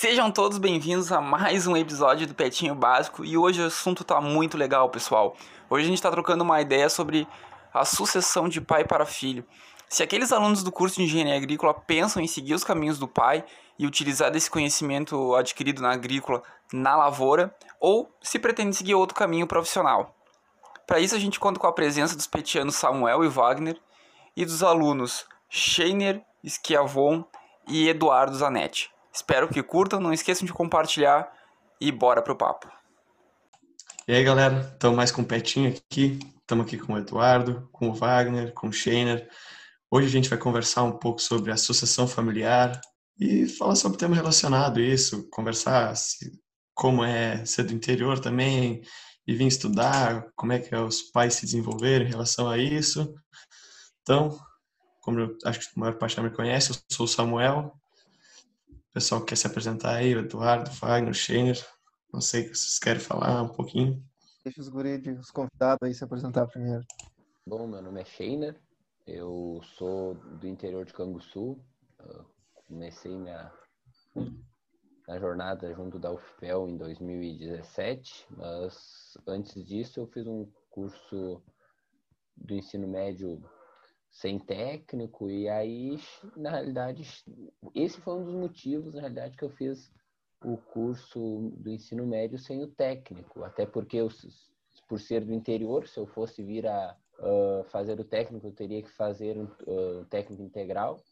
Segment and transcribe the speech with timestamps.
[0.00, 4.20] Sejam todos bem-vindos a mais um episódio do Petinho Básico e hoje o assunto tá
[4.20, 5.34] muito legal, pessoal.
[5.68, 7.26] Hoje a gente está trocando uma ideia sobre
[7.74, 9.44] a sucessão de pai para filho.
[9.88, 13.44] Se aqueles alunos do curso de engenharia agrícola pensam em seguir os caminhos do pai
[13.76, 19.48] e utilizar desse conhecimento adquirido na agrícola na lavoura, ou se pretendem seguir outro caminho
[19.48, 20.14] profissional.
[20.86, 23.76] Para isso a gente conta com a presença dos petianos Samuel e Wagner
[24.36, 27.24] e dos alunos Scheiner, Schiavon
[27.66, 28.96] e Eduardo Zanetti.
[29.18, 31.28] Espero que curtam, não esqueçam de compartilhar
[31.80, 32.70] e bora pro papo.
[34.06, 37.88] E aí, galera, estamos mais com o Petinho aqui, estamos aqui com o Eduardo, com
[37.88, 39.28] o Wagner, com o Scheiner.
[39.90, 42.80] Hoje a gente vai conversar um pouco sobre associação familiar
[43.18, 46.40] e falar sobre tema relacionado a isso, conversar se,
[46.72, 48.82] como é ser do interior também
[49.26, 53.12] e vir estudar, como é que é os pais se desenvolveram em relação a isso.
[54.02, 54.38] Então,
[55.00, 57.74] como eu acho que a maior parte já me conhece, eu sou o Samuel,
[58.98, 61.64] pessoal quer se apresentar aí, o Eduardo, o Fagner, o Scheiner.
[62.12, 64.02] Não sei se vocês querem falar um pouquinho.
[64.44, 66.84] Deixa os guris, os convidados aí se apresentar primeiro.
[67.46, 68.60] Bom, meu nome é Scheiner,
[69.06, 71.56] eu sou do interior de Canguçu.
[72.66, 73.52] comecei minha,
[74.16, 81.40] minha jornada junto da UFPEL em 2017, mas antes disso eu fiz um curso
[82.36, 83.40] do ensino médio
[84.10, 85.98] sem técnico, e aí,
[86.36, 87.02] na realidade,
[87.74, 89.92] esse foi um dos motivos, na realidade, que eu fiz
[90.44, 94.08] o curso do ensino médio sem o técnico, até porque eu,
[94.88, 98.82] por ser do interior, se eu fosse vir a uh, fazer o técnico, eu teria
[98.82, 101.02] que fazer um uh, técnico integral,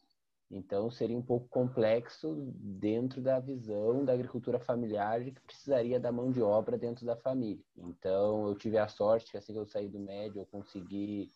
[0.49, 6.11] então seria um pouco complexo dentro da visão da agricultura familiar de que precisaria da
[6.11, 7.61] mão de obra dentro da família.
[7.75, 11.29] Então eu tive a sorte que assim que eu saí do médio eu consegui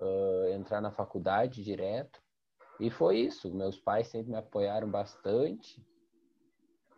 [0.00, 2.20] uh, entrar na faculdade direto.
[2.78, 3.54] E foi isso.
[3.54, 5.84] Meus pais sempre me apoiaram bastante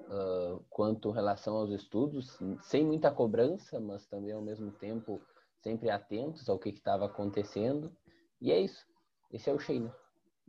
[0.01, 5.21] uh, quanto relação aos estudos, sem muita cobrança, mas também ao mesmo tempo
[5.61, 7.93] sempre atentos ao que estava acontecendo.
[8.41, 8.87] E é isso.
[9.33, 9.95] Esse é o Sheina.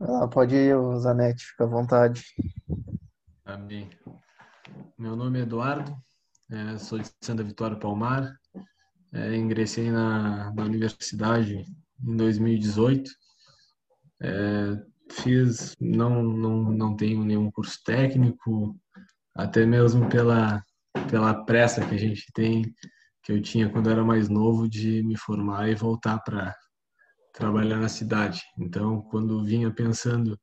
[0.00, 2.24] Ah, pode ir, Zanetti, fica à vontade.
[3.44, 3.88] Amém.
[4.98, 5.94] Meu nome é Eduardo,
[6.50, 8.36] é, sou de Santa Vitória Palmar,
[9.12, 11.64] é, ingressei na, na universidade
[12.02, 13.10] em 2018.
[14.22, 18.76] É, fiz, não, não, não tenho nenhum curso técnico,
[19.34, 20.62] até mesmo pela,
[21.10, 22.74] pela pressa que a gente tem,
[23.22, 26.54] que eu tinha quando era mais novo, de me formar e voltar para
[27.32, 28.42] trabalhar na cidade.
[28.58, 30.38] Então, quando vinha pensando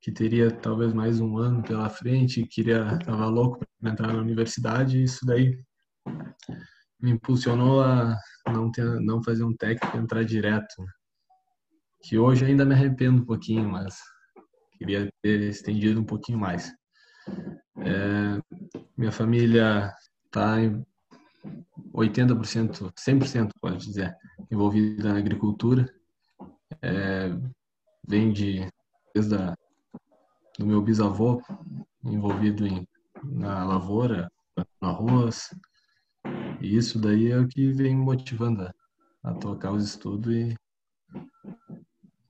[0.00, 5.02] que teria talvez mais um ano pela frente, queria, estava louco para entrar na universidade,
[5.02, 5.62] isso daí
[7.02, 8.16] me impulsionou a
[8.46, 10.84] não ter, não fazer um técnico entrar direto
[12.02, 13.98] que hoje ainda me arrependo um pouquinho, mas
[14.78, 16.72] queria ter estendido um pouquinho mais.
[17.78, 18.40] É,
[18.96, 19.94] minha família
[20.26, 20.84] está em
[21.94, 24.14] 80%, 100% pode dizer,
[24.50, 25.86] envolvida na agricultura.
[26.82, 27.28] É,
[28.06, 28.66] vem de
[29.14, 29.54] desde a,
[30.58, 31.42] do meu bisavô
[32.04, 32.86] envolvido em,
[33.24, 34.30] na lavoura,
[34.80, 35.54] no arroz.
[36.60, 38.74] E isso daí é o que vem me motivando a,
[39.22, 40.54] a tocar os estudos e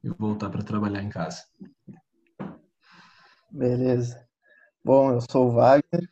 [0.03, 1.43] e voltar para trabalhar em casa.
[3.51, 4.27] Beleza.
[4.83, 6.09] Bom, eu sou o Wagner,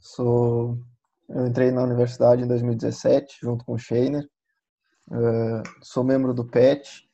[0.00, 0.78] sou
[1.28, 4.28] eu entrei na universidade em 2017 junto com o Scheiner.
[5.08, 7.08] Uh, sou membro do PET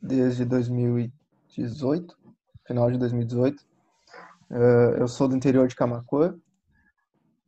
[0.00, 2.16] desde 2018,
[2.66, 3.60] final de 2018.
[4.50, 6.38] Uh, eu sou do interior de Camacuã.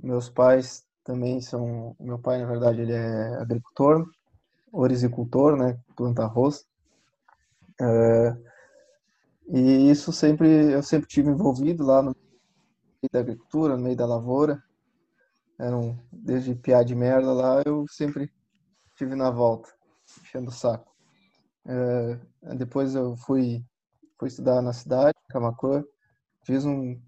[0.02, 1.94] Meus pais também são.
[1.98, 4.08] Meu pai, na verdade, ele é agricultor,
[4.72, 5.78] orizicultor, né?
[5.96, 6.66] Planta arroz.
[7.80, 8.36] É,
[9.48, 14.06] e isso sempre, eu sempre tive envolvido lá no meio da agricultura, no meio da
[14.06, 14.62] lavoura.
[15.58, 18.30] Eram, desde piar de merda lá, eu sempre
[18.96, 19.68] tive na volta,
[20.22, 20.90] enchendo o saco.
[21.66, 23.62] É, depois eu fui,
[24.18, 25.84] fui estudar na cidade, Camacuã.
[26.44, 26.98] Fiz um,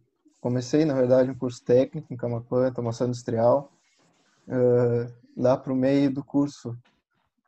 [0.40, 3.72] comecei, na verdade, um curso técnico em Camacuã, automação industrial.
[4.48, 6.76] É, lá para o meio do curso,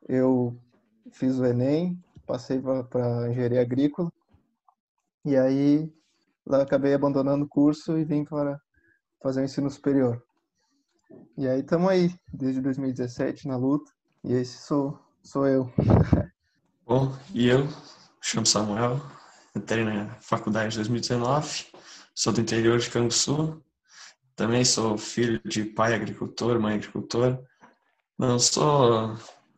[0.08, 0.56] eu
[1.12, 4.12] fiz o Enem, passei para engenharia agrícola
[5.24, 5.92] e aí
[6.46, 8.60] lá acabei abandonando o curso e vim para
[9.22, 10.22] fazer o ensino superior.
[11.36, 13.90] E aí estamos aí, desde 2017 na luta,
[14.22, 15.72] e esse sou, sou eu.
[16.86, 17.66] Bom, e eu,
[18.20, 19.00] chamo Samuel,
[19.56, 21.66] entrei na faculdade em 2019,
[22.14, 23.62] sou do interior de Canguçu,
[24.36, 27.42] também sou filho de pai agricultor, mãe agricultora.
[28.18, 29.16] Não sou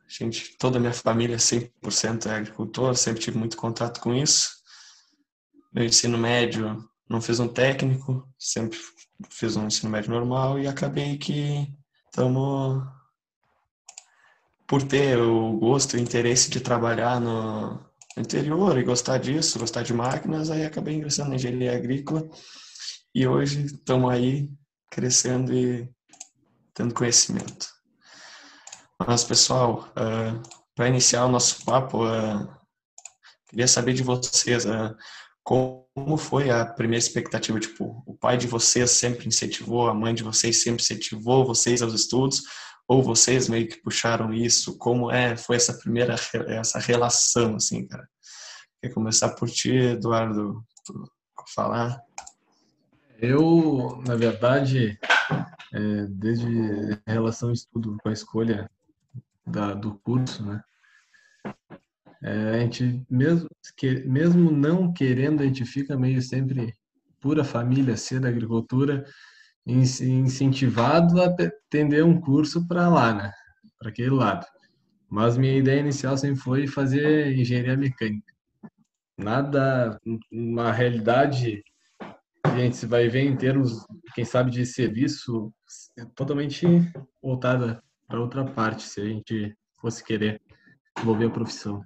[0.09, 4.51] gente, toda a minha família 100% é agricultor, sempre tive muito contato com isso.
[5.73, 8.79] Meu ensino médio não fiz um técnico, sempre
[9.31, 11.67] fiz um ensino médio normal e acabei que
[12.07, 12.83] estamos
[14.67, 17.79] por ter o gosto e o interesse de trabalhar no
[18.17, 22.29] interior e gostar disso, gostar de máquinas, aí acabei ingressando na engenharia agrícola
[23.15, 24.51] e hoje estamos aí
[24.91, 25.89] crescendo e
[26.75, 27.69] tendo conhecimento.
[28.99, 30.43] Mas, pessoal, uh,
[30.75, 32.49] para iniciar o nosso papo, uh,
[33.49, 34.97] queria saber de vocês uh,
[35.43, 37.61] como foi a primeira expectativa.
[37.61, 41.95] Tipo, o pai de vocês sempre incentivou, a mãe de vocês sempre incentivou vocês aos
[41.95, 42.43] estudos,
[42.89, 44.77] ou vocês meio que puxaram isso?
[44.79, 46.17] Como é foi essa primeira
[46.49, 48.09] essa relação assim, cara?
[48.83, 50.65] Quer começar por ti, Eduardo,
[51.55, 52.01] falar?
[53.19, 54.99] Eu, na verdade,
[55.73, 58.71] é, desde relação ao estudo com a escolha
[59.47, 60.63] da, do curso, né?
[62.23, 66.75] É, a gente mesmo que mesmo não querendo, a gente fica meio sempre
[67.21, 69.05] pura família ser da agricultura
[69.67, 73.33] incentivado a atender um curso para lá, né?
[73.79, 74.47] Para aquele lado.
[75.09, 78.33] Mas minha ideia inicial sempre foi fazer engenharia mecânica.
[79.19, 79.99] Nada,
[80.31, 81.63] uma realidade
[82.55, 85.53] gente vai ver em termos, quem sabe, de serviço
[85.99, 86.67] é totalmente
[87.23, 90.41] voltada para outra parte, se a gente fosse querer
[90.99, 91.85] envolver a profissão.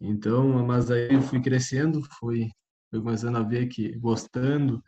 [0.00, 2.48] Então, mas aí eu fui crescendo, fui,
[2.90, 4.82] fui começando a ver que gostando,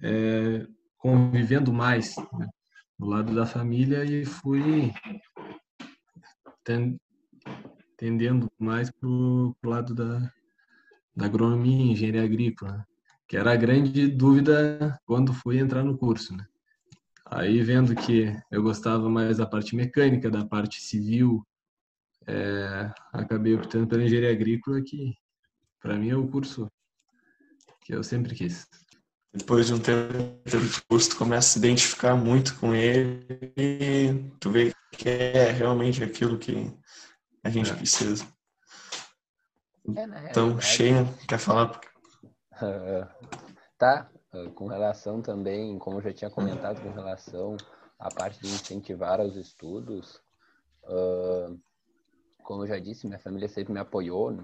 [0.00, 0.66] é,
[0.96, 2.48] convivendo mais né,
[2.98, 4.92] do lado da família e fui
[7.96, 10.30] tendendo mais para o lado da,
[11.14, 12.86] da agronomia, engenharia agrícola,
[13.32, 16.36] que era a grande dúvida quando fui entrar no curso.
[16.36, 16.44] Né?
[17.24, 21.42] Aí vendo que eu gostava mais da parte mecânica, da parte civil,
[22.26, 25.14] é, acabei optando pela engenharia agrícola, que
[25.80, 26.70] para mim é o curso
[27.80, 28.68] que eu sempre quis
[29.32, 30.12] depois de um tempo
[30.44, 33.26] de curso, tu começa a se identificar muito com ele
[33.56, 36.70] e tu vê que é realmente aquilo que
[37.42, 37.74] a gente é.
[37.74, 38.26] precisa.
[39.96, 41.80] É, então, Sheila, quer falar?
[43.78, 44.10] Tá,
[44.54, 47.56] com relação também, como eu já tinha comentado, com relação
[47.98, 50.16] à parte de incentivar aos estudos,
[50.84, 51.58] uh,
[52.42, 54.36] como eu já disse, minha família sempre me apoiou,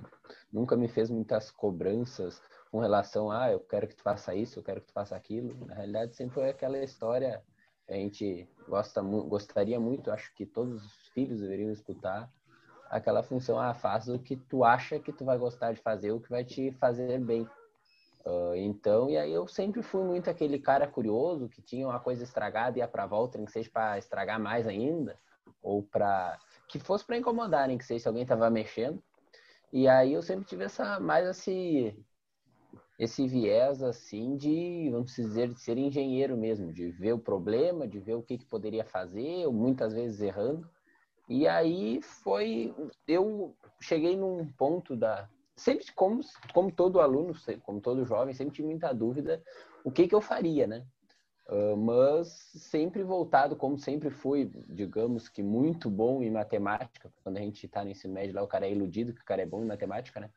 [0.53, 4.59] nunca me fez muitas cobranças com relação a, ah, eu quero que tu faça isso,
[4.59, 5.67] eu quero que tu faça aquilo.
[5.67, 7.43] Na realidade, sempre foi aquela história
[7.89, 12.31] a gente gosta, gostaria muito, acho que todos os filhos deveriam escutar
[12.91, 16.21] aquela função, ah, faz o que tu acha que tu vai gostar de fazer, o
[16.21, 17.49] que vai te fazer bem.
[18.25, 22.25] Uh, então, e aí eu sempre fui muito aquele cara curioso que tinha uma coisa
[22.25, 25.19] estragada e ia para volta, nem que seja para estragar mais ainda,
[25.63, 26.39] ou para
[26.69, 29.03] que fosse para incomodar, nem que seja se alguém tava mexendo.
[29.73, 31.95] E aí eu sempre tive essa mais assim
[32.99, 38.01] esse viés assim de, vamos dizer, de ser engenheiro mesmo, de ver o problema, de
[38.01, 40.69] ver o que, que poderia fazer, muitas vezes errando.
[41.29, 42.75] E aí foi,
[43.07, 46.21] eu cheguei num ponto da, sempre como,
[46.55, 49.43] como todo aluno, como todo jovem, sempre tive muita dúvida
[49.85, 50.87] o que que eu faria, né?
[51.49, 57.11] Uh, mas sempre voltado, como sempre fui, digamos que muito bom em matemática.
[57.23, 59.43] Quando a gente está no ensino médio lá, o cara é iludido que o cara
[59.43, 60.31] é bom em matemática, né?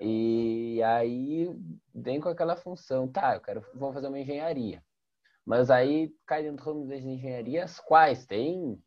[0.00, 1.50] E aí
[1.92, 4.80] vem com aquela função, tá, eu quero, vou fazer uma engenharia.
[5.44, 8.24] Mas aí cai dentro das engenharias, quais?
[8.24, 8.80] Tem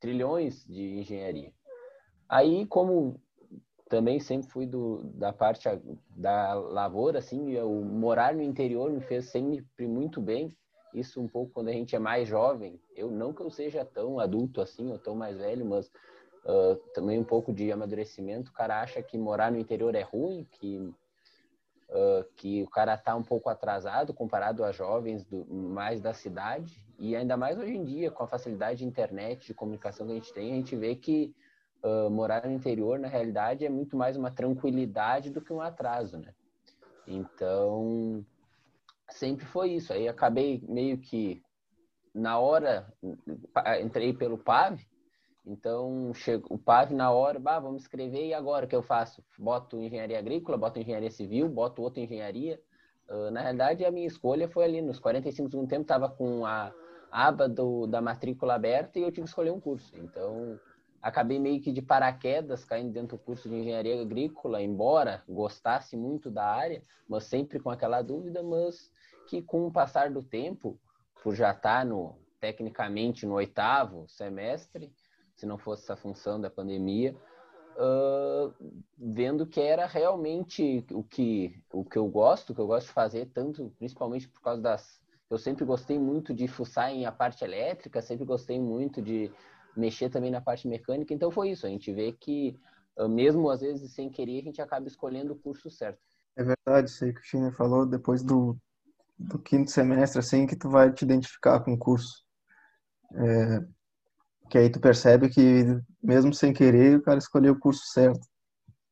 [0.00, 1.52] trilhões de engenharia.
[2.26, 3.20] Aí, como
[3.90, 5.68] também sempre fui do, da parte
[6.10, 10.56] da lavoura, assim, o morar no interior me fez sempre muito bem.
[10.94, 12.80] Isso um pouco quando a gente é mais jovem.
[12.94, 17.18] Eu não que eu seja tão adulto assim, ou tão mais velho, mas uh, também
[17.18, 18.52] um pouco de amadurecimento.
[18.52, 23.16] O cara acha que morar no interior é ruim, que, uh, que o cara tá
[23.16, 26.86] um pouco atrasado comparado a jovens do, mais da cidade.
[26.96, 30.16] E ainda mais hoje em dia, com a facilidade de internet, de comunicação que a
[30.16, 31.34] gente tem, a gente vê que
[31.82, 36.18] uh, morar no interior, na realidade, é muito mais uma tranquilidade do que um atraso,
[36.18, 36.34] né?
[37.06, 38.24] Então,
[39.08, 39.92] sempre foi isso.
[39.92, 41.42] Aí acabei meio que
[42.14, 42.92] na hora
[43.80, 44.80] entrei pelo PAV
[45.50, 49.24] então, chego, o PAV na hora, bah, vamos escrever e agora o que eu faço?
[49.38, 52.60] Boto engenharia agrícola, boto engenharia civil, boto outra engenharia.
[53.08, 56.44] Uh, na realidade, a minha escolha foi ali, nos 45 do segundo tempo, estava com
[56.44, 56.72] a
[57.10, 59.92] aba do, da matrícula aberta e eu tive que escolher um curso.
[59.96, 60.60] Então,
[61.02, 66.30] acabei meio que de paraquedas caindo dentro do curso de engenharia agrícola, embora gostasse muito
[66.30, 68.92] da área, mas sempre com aquela dúvida, mas
[69.28, 70.78] que com o passar do tempo,
[71.22, 74.92] por já estar no, tecnicamente no oitavo semestre,
[75.34, 77.16] se não fosse essa função da pandemia,
[77.76, 78.52] uh,
[78.98, 82.92] vendo que era realmente o que, o que eu gosto, o que eu gosto de
[82.92, 85.00] fazer, tanto principalmente por causa das.
[85.30, 89.30] Eu sempre gostei muito de fuçar em a parte elétrica, sempre gostei muito de
[89.76, 91.66] mexer também na parte mecânica, então foi isso.
[91.66, 92.58] A gente vê que,
[92.98, 96.00] uh, mesmo às vezes sem querer, a gente acaba escolhendo o curso certo.
[96.36, 98.56] É verdade, isso aí que o China falou, depois do,
[99.18, 102.24] do quinto semestre, assim, que tu vai te identificar com o curso.
[103.14, 103.64] É,
[104.48, 105.64] que aí tu percebe que,
[106.02, 108.20] mesmo sem querer, o cara escolheu o curso certo.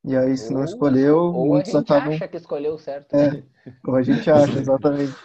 [0.03, 2.13] E aí, se não escolheu, ou a gente acabam...
[2.13, 3.13] acha que escolheu certo.
[3.13, 3.43] É,
[3.85, 5.15] ou a gente acha, exatamente.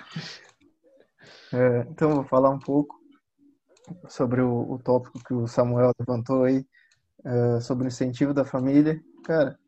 [1.53, 3.04] É, então, vou falar um pouco
[4.09, 6.67] sobre o, o, tópico que o Samuel levantou aí,
[7.25, 9.01] é, sobre o incentivo da família.
[9.25, 9.59] Cara,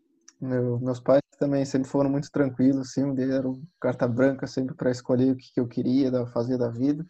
[0.40, 5.32] meu, meus pais também sempre foram muito tranquilos, assim, deram carta branca sempre para escolher
[5.32, 7.04] o que, que eu queria fazer da vida,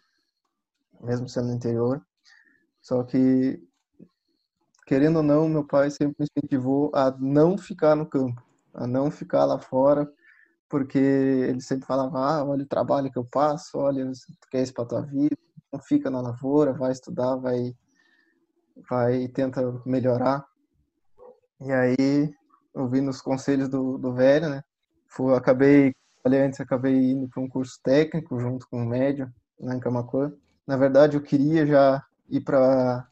[1.01, 2.05] mesmo sendo interior.
[2.81, 3.61] Só que,
[4.87, 8.43] querendo ou não, meu pai sempre me incentivou a não ficar no campo,
[8.75, 10.11] a não ficar lá fora,
[10.69, 14.75] porque ele sempre falava, ah, olha o trabalho que eu passo, olha, tu quer isso
[14.75, 15.37] para tua vida,
[15.77, 17.75] não fica na lavoura, vai estudar, vai,
[18.89, 20.45] vai tenta melhorar.
[21.61, 22.35] E aí,
[22.75, 24.63] ouvindo os conselhos do, do velho, né,
[25.09, 29.31] fui, acabei, falei antes, acabei indo para um curso técnico junto com o médio,
[29.61, 30.33] lá em Camacuã.
[30.67, 33.07] Na verdade, eu queria já ir para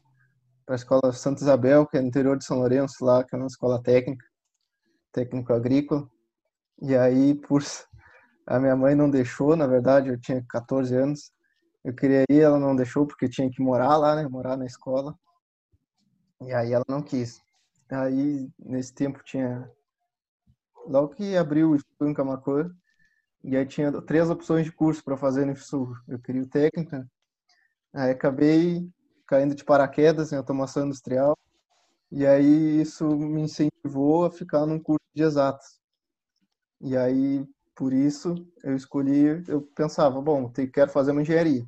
[0.67, 3.47] a escola Santa Isabel, que é no interior de São Lourenço, lá, que é uma
[3.47, 4.25] escola técnica,
[5.11, 6.07] técnico agrícola.
[6.81, 7.63] E aí, por
[8.45, 11.31] a minha mãe não deixou, na verdade, eu tinha 14 anos.
[11.85, 15.15] Eu queria ir, ela não deixou porque tinha que morar lá, né, morar na escola.
[16.41, 17.39] E aí ela não quis.
[17.91, 19.71] Aí, nesse tempo, tinha.
[20.87, 22.13] Logo que abriu o Estudo em
[23.43, 25.93] e aí tinha três opções de curso para fazer no IFSU.
[26.07, 26.95] Eu queria o técnico,
[27.93, 28.89] aí acabei
[29.27, 31.37] caindo de paraquedas em automação industrial.
[32.11, 35.79] E aí isso me incentivou a ficar num curso de exatas.
[36.81, 41.63] E aí, por isso, eu escolhi, eu pensava, bom, quero fazer uma engenharia.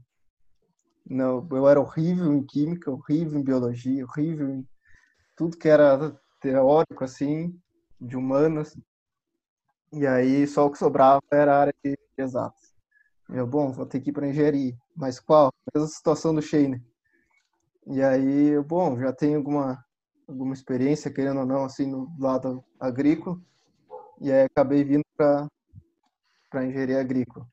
[1.10, 4.68] Não, eu era horrível em química, horrível em biologia, horrível em
[5.38, 7.58] tudo que era teórico, assim,
[8.00, 8.78] de humanas.
[9.94, 12.74] E aí, só o que sobrava era a área de exatas.
[13.30, 14.76] Eu, bom, vou ter que ir para engenharia.
[14.96, 15.52] Mas qual?
[15.74, 16.84] Mesma situação do Shane.
[17.86, 19.82] E aí, bom, já tenho alguma,
[20.28, 23.40] alguma experiência, querendo ou não, assim, no lado agrícola.
[24.20, 25.48] E aí acabei vindo para
[26.66, 27.48] engenharia agrícola.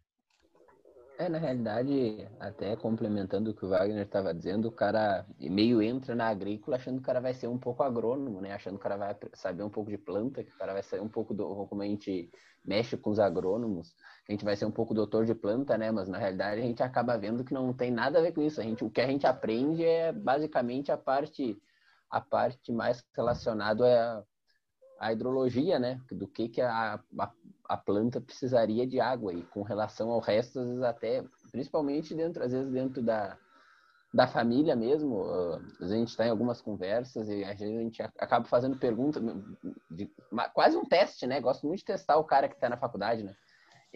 [1.17, 6.13] É, na realidade, até complementando o que o Wagner estava dizendo, o cara meio entra
[6.13, 8.53] na agrícola achando que o cara vai ser um pouco agrônomo, né?
[8.53, 11.03] Achando que o cara vai saber um pouco de planta, que o cara vai saber
[11.03, 12.31] um pouco do como a gente
[12.65, 13.95] mexe com os agrônomos,
[14.29, 15.93] a gente vai ser um pouco doutor de planta, né?
[15.93, 18.61] Mas na realidade a gente acaba vendo que não tem nada a ver com isso.
[18.61, 21.61] A gente, o que a gente aprende é basicamente a parte
[22.11, 26.01] a parte mais relacionada à, à hidrologia, né?
[26.11, 27.33] Do que que a, a
[27.69, 32.43] a planta precisaria de água e com relação ao resto, às vezes até, principalmente dentro,
[32.43, 33.37] às vezes dentro da,
[34.13, 35.25] da família mesmo,
[35.79, 39.23] vezes a gente está em algumas conversas e às vezes a gente acaba fazendo perguntas,
[40.53, 41.41] quase um teste, né?
[41.41, 43.35] Gosto muito de testar o cara que está na faculdade, né?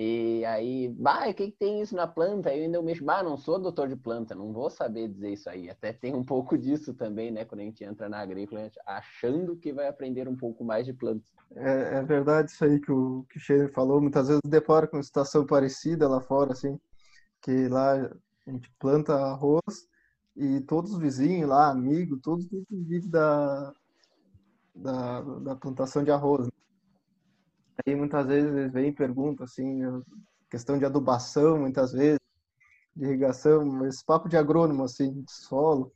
[0.01, 2.51] E aí, bah, o que, que tem isso na planta?
[2.51, 5.51] Aí eu ainda mexo, bah, não sou doutor de planta, não vou saber dizer isso
[5.51, 5.69] aí.
[5.69, 7.45] Até tem um pouco disso também, né?
[7.45, 11.29] Quando a gente entra na agrícola, achando que vai aprender um pouco mais de plantas.
[11.57, 14.01] É, é verdade isso aí que o, que o falou.
[14.01, 16.79] Muitas vezes depara com uma situação parecida lá fora, assim,
[17.43, 19.89] que lá a gente planta arroz
[20.37, 23.73] e todos os vizinhos lá, amigos, todos vivem da,
[24.73, 26.47] da, da plantação de arroz.
[26.47, 26.53] Né?
[27.95, 29.81] Muitas vezes eles vêm perguntam assim,
[30.51, 32.19] questão de adubação, muitas vezes,
[32.97, 35.93] de irrigação, esse papo de agrônomo, assim, de solo.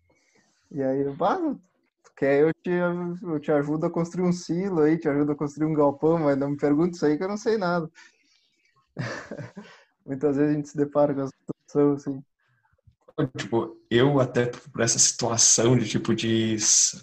[0.70, 1.56] E aí, ah,
[2.16, 5.66] quer eu te, eu te ajudo a construir um silo aí, te ajudo a construir
[5.66, 7.90] um galpão, mas não me pergunte isso aí que eu não sei nada.
[10.06, 12.32] muitas vezes a gente se depara com essa situação, assim
[13.37, 16.57] tipo, eu até por essa situação de tipo de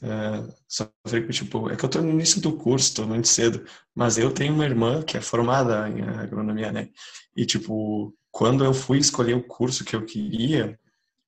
[0.04, 3.63] uh, sofrer tipo, é que eu tô no início do curso, tô muito cedo,
[3.96, 6.89] mas eu tenho uma irmã que é formada em agronomia, né?
[7.36, 10.80] E tipo, quando eu fui escolher o curso que eu queria,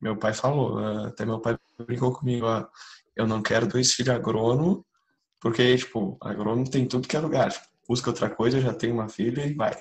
[0.01, 2.67] meu pai falou, uh, até meu pai brincou comigo, uh,
[3.15, 4.85] eu não quero dois filhos agrônomo,
[5.39, 9.09] porque tipo, agrônomo tem tudo que é lugar, tipo, busca outra coisa, já tem uma
[9.09, 9.75] filha e vai.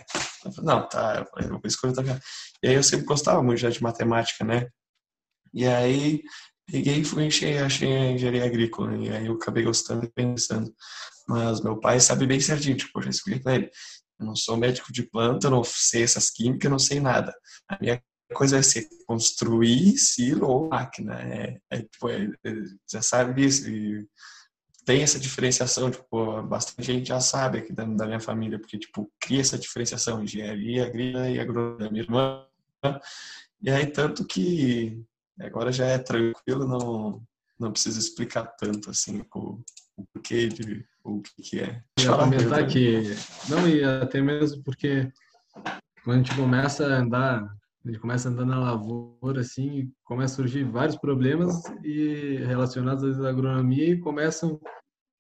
[0.63, 2.21] Não, tá, eu vou escolher outra
[2.63, 4.69] E aí eu sempre gostava muito já de matemática, né?
[5.53, 6.23] E aí
[6.67, 8.97] peguei e fui achei, achei a engenharia agrícola.
[8.97, 10.73] E aí eu acabei gostando e pensando.
[11.29, 13.71] Mas meu pai sabe bem certinho, tipo, eu já expliquei pra ele.
[14.19, 17.35] Eu não sou médico de planta, não sei essas químicas, não sei nada.
[17.69, 18.03] A minha
[18.35, 21.21] coisa é ser construir silo ou máquina.
[21.21, 22.53] É, é, tipo, é, é,
[22.91, 23.69] já sabe disso.
[23.69, 24.07] E
[24.85, 29.11] tem essa diferenciação, tipo, bastante gente já sabe aqui da, da minha família, porque, tipo,
[29.21, 31.91] cria essa diferenciação, engenharia agrícola e agronomia.
[31.91, 32.47] Minha irmã,
[33.63, 35.05] e aí, tanto que
[35.47, 37.23] agora já é tranquilo, não,
[37.59, 39.61] não precisa explicar tanto, assim, o,
[39.97, 41.83] o porquê de o que, que é.
[41.99, 43.03] Eu ia comentar que,
[43.49, 45.11] não, e até mesmo porque
[46.05, 47.43] quando a gente começa a andar,
[47.85, 53.21] a gente começa a andar na lavoura, assim, começa a surgir vários problemas e relacionados
[53.21, 54.61] à agronomia e começam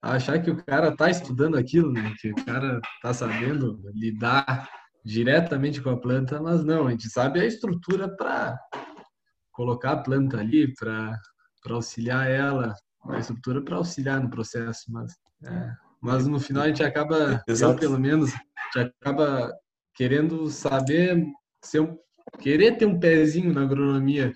[0.02, 2.14] a achar que o cara está estudando aquilo, né?
[2.20, 4.68] Que o cara está sabendo lidar
[5.04, 8.58] diretamente com a planta, mas não, a gente sabe a estrutura para
[9.60, 11.20] colocar a planta ali, para
[11.68, 12.74] auxiliar ela,
[13.04, 15.12] a estrutura para auxiliar no processo, mas,
[15.44, 19.54] é, mas no final a gente acaba, eu, pelo menos, a gente acaba
[19.94, 21.26] querendo saber,
[21.62, 21.98] ser um,
[22.38, 24.32] querer ter um pezinho na agronomia,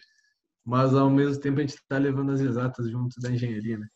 [0.62, 3.88] mas ao mesmo tempo a gente está levando as exatas junto da engenharia, né?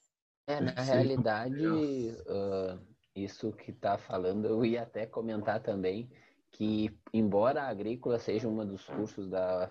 [0.47, 2.81] É, na realidade, uh,
[3.15, 6.11] isso que está falando, eu ia até comentar também
[6.53, 9.71] que, embora a agrícola seja um dos cursos da,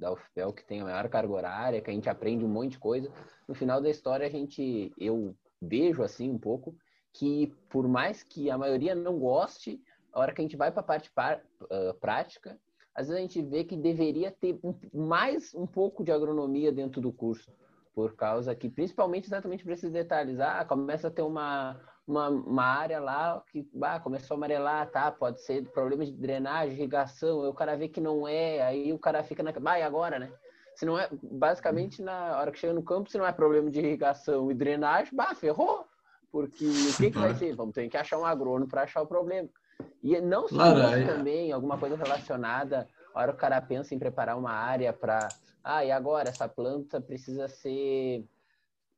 [0.00, 2.78] da UFPEL que tem a maior carga horária, que a gente aprende um monte de
[2.78, 3.12] coisa,
[3.46, 6.74] no final da história a gente, eu vejo assim um pouco,
[7.12, 9.80] que por mais que a maioria não goste,
[10.12, 12.58] a hora que a gente vai para a parte uh, prática,
[12.94, 17.00] às vezes a gente vê que deveria ter um, mais um pouco de agronomia dentro
[17.00, 17.52] do curso,
[17.94, 22.64] por causa que, principalmente exatamente para esses detalhes, ah, começa a ter uma, uma, uma
[22.64, 25.10] área lá que ah, começou a amarelar, tá?
[25.10, 28.98] Pode ser problema de drenagem, irrigação, aí o cara vê que não é, aí o
[28.98, 29.52] cara fica na.
[29.64, 30.32] Ah, e agora, né?
[30.74, 33.80] Se não é, basicamente, na hora que chega no campo, se não é problema de
[33.80, 35.86] irrigação e drenagem, bah, ferrou!
[36.32, 37.54] Porque o que, que vai ser?
[37.54, 39.48] Vamos ter que achar um agrônomo para achar o problema.
[40.02, 43.98] E não só isso também, alguma coisa relacionada, a hora que o cara pensa em
[43.98, 45.28] preparar uma área para.
[45.62, 46.28] Ah, e agora?
[46.28, 48.24] Essa planta precisa ser.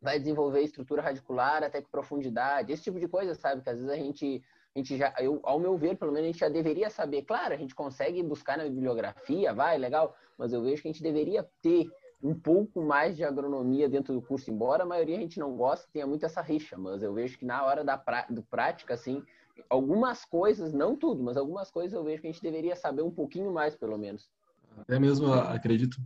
[0.02, 3.62] Vai desenvolver estrutura radicular até que profundidade, esse tipo de coisa, sabe?
[3.62, 4.42] Que às vezes a gente,
[4.74, 7.22] a gente já, eu, ao meu ver, pelo menos a gente já deveria saber.
[7.22, 11.02] Claro, a gente consegue buscar na bibliografia, vai, legal, mas eu vejo que a gente
[11.02, 11.88] deveria ter
[12.22, 15.88] um pouco mais de agronomia dentro do curso, embora a maioria a gente não goste,
[15.92, 17.96] tenha muito essa rixa, mas eu vejo que na hora da
[18.30, 19.24] do prática, assim,
[19.68, 23.10] algumas coisas, não tudo, mas algumas coisas eu vejo que a gente deveria saber um
[23.10, 24.30] pouquinho mais, pelo menos.
[24.78, 25.98] Até mesmo, acredito,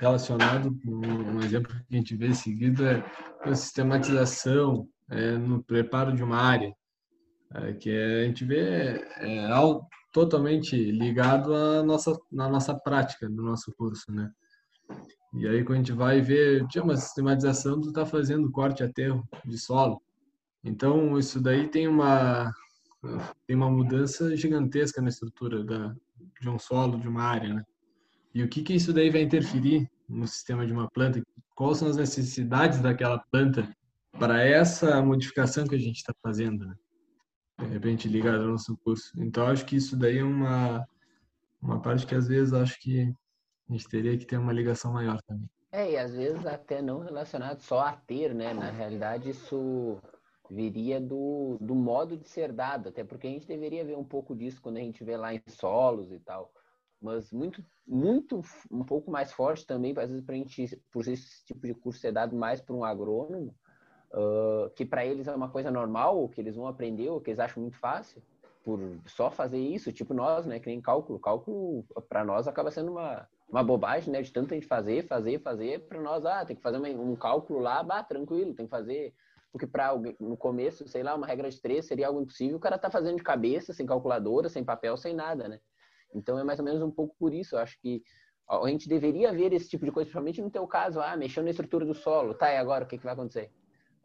[0.00, 3.04] relacionado com um exemplo que a gente vê seguido é
[3.42, 6.72] a sistematização é, no preparo de uma área,
[7.54, 9.48] é, que é, a gente vê é,
[10.12, 14.30] totalmente ligado à nossa, na nossa prática do nosso curso, né?
[15.34, 19.26] E aí quando a gente vai ver, tinha uma sistematização, tu está fazendo corte aterro
[19.44, 20.00] de solo.
[20.64, 22.52] Então isso daí tem uma
[23.46, 25.94] tem uma mudança gigantesca na estrutura da,
[26.40, 27.64] de um solo, de uma área, né?
[28.38, 31.20] E o que que isso daí vai interferir no sistema de uma planta?
[31.56, 33.68] Quais são as necessidades daquela planta
[34.12, 36.76] para essa modificação que a gente está fazendo, né?
[37.58, 39.10] De repente ligado ao nosso curso.
[39.20, 40.86] Então acho que isso daí é uma
[41.60, 43.12] uma parte que às vezes acho que
[43.68, 45.50] a gente teria que ter uma ligação maior também.
[45.72, 48.54] É, e às vezes até não relacionado só a ter, né?
[48.54, 49.98] Na realidade, isso
[50.48, 54.36] viria do, do modo de ser dado, até porque a gente deveria ver um pouco
[54.36, 56.52] disso quando a gente vê lá em solos e tal.
[57.00, 61.44] Mas muito, muito, um pouco mais forte também, às vezes, para a gente, por esse
[61.44, 63.54] tipo de curso ser dado mais para um agrônomo,
[64.12, 67.30] uh, que para eles é uma coisa normal, ou que eles vão aprender, ou que
[67.30, 68.20] eles acham muito fácil,
[68.64, 70.58] por só fazer isso, tipo nós, né?
[70.58, 71.18] Que nem cálculo.
[71.18, 74.20] Cálculo, para nós, acaba sendo uma, uma bobagem, né?
[74.20, 77.60] De tanto a gente fazer, fazer, fazer, para nós, ah, tem que fazer um cálculo
[77.60, 79.14] lá, bah, tranquilo, tem que fazer.
[79.50, 82.76] Porque para no começo, sei lá, uma regra de três seria algo impossível, o cara
[82.76, 85.60] tá fazendo de cabeça, sem calculadora, sem papel, sem nada, né?
[86.14, 87.56] Então é mais ou menos um pouco por isso.
[87.56, 88.02] Eu acho que
[88.48, 91.50] a gente deveria ver esse tipo de coisa, principalmente no teu caso, ah, mexeu na
[91.50, 93.50] estrutura do solo, tá, e agora o que, que vai acontecer?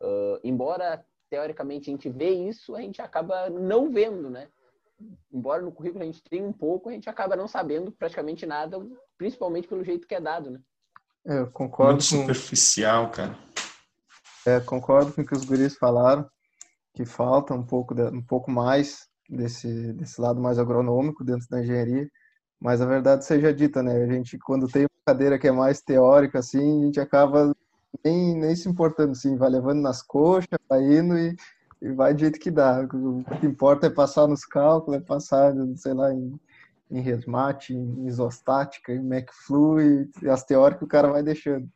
[0.02, 4.50] Uh, embora teoricamente a gente vê isso, a gente acaba não vendo, né?
[5.32, 8.78] embora no currículo a gente tenha um pouco, a gente acaba não sabendo praticamente nada,
[9.18, 10.60] principalmente pelo jeito que é dado, né?
[11.26, 11.94] É, eu concordo.
[11.94, 12.22] Muito com...
[12.22, 13.38] superficial, cara.
[14.46, 16.30] É, concordo com o que os guris falaram,
[16.94, 21.62] que falta um pouco, de, um pouco mais desse, desse lado mais agronômico dentro da
[21.62, 22.10] engenharia,
[22.60, 24.04] mas a verdade seja dita, né?
[24.04, 27.54] A gente, quando tem uma cadeira que é mais teórica, assim, a gente acaba
[28.04, 31.36] nem, nem se importando, assim, vai levando nas coxas, vai indo e
[31.84, 32.82] e vai do jeito que dá.
[32.82, 36.40] O que importa é passar nos cálculos, é passar, sei lá, em,
[36.90, 41.70] em resmate, em isostática, em McFlu e as teóricas o cara vai deixando.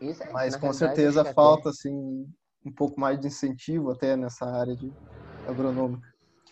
[0.00, 2.26] Isso, é, Mas com certeza falta assim
[2.66, 4.92] um pouco mais de incentivo até nessa área de
[5.46, 6.06] agronômica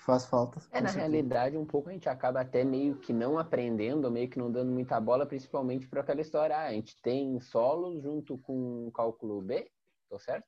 [0.06, 0.60] faz falta.
[0.70, 4.38] É, na realidade, um pouco a gente acaba até meio que não aprendendo, meio que
[4.38, 8.90] não dando muita bola, principalmente para aquela história, ah, a gente tem solos junto com
[8.94, 9.68] cálculo B,
[10.08, 10.46] tô certo?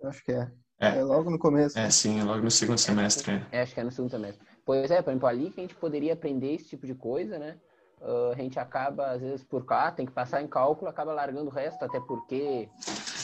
[0.00, 0.50] Eu acho que é.
[0.80, 1.78] É, é logo no começo.
[1.78, 3.44] É, sim, logo no segundo semestre.
[3.52, 4.44] É, acho que é no segundo semestre.
[4.64, 7.58] Pois é, por exemplo, ali que a gente poderia aprender esse tipo de coisa, né?
[8.00, 11.48] Uh, a gente acaba, às vezes, por cá, tem que passar em cálculo, acaba largando
[11.48, 12.68] o resto, até porque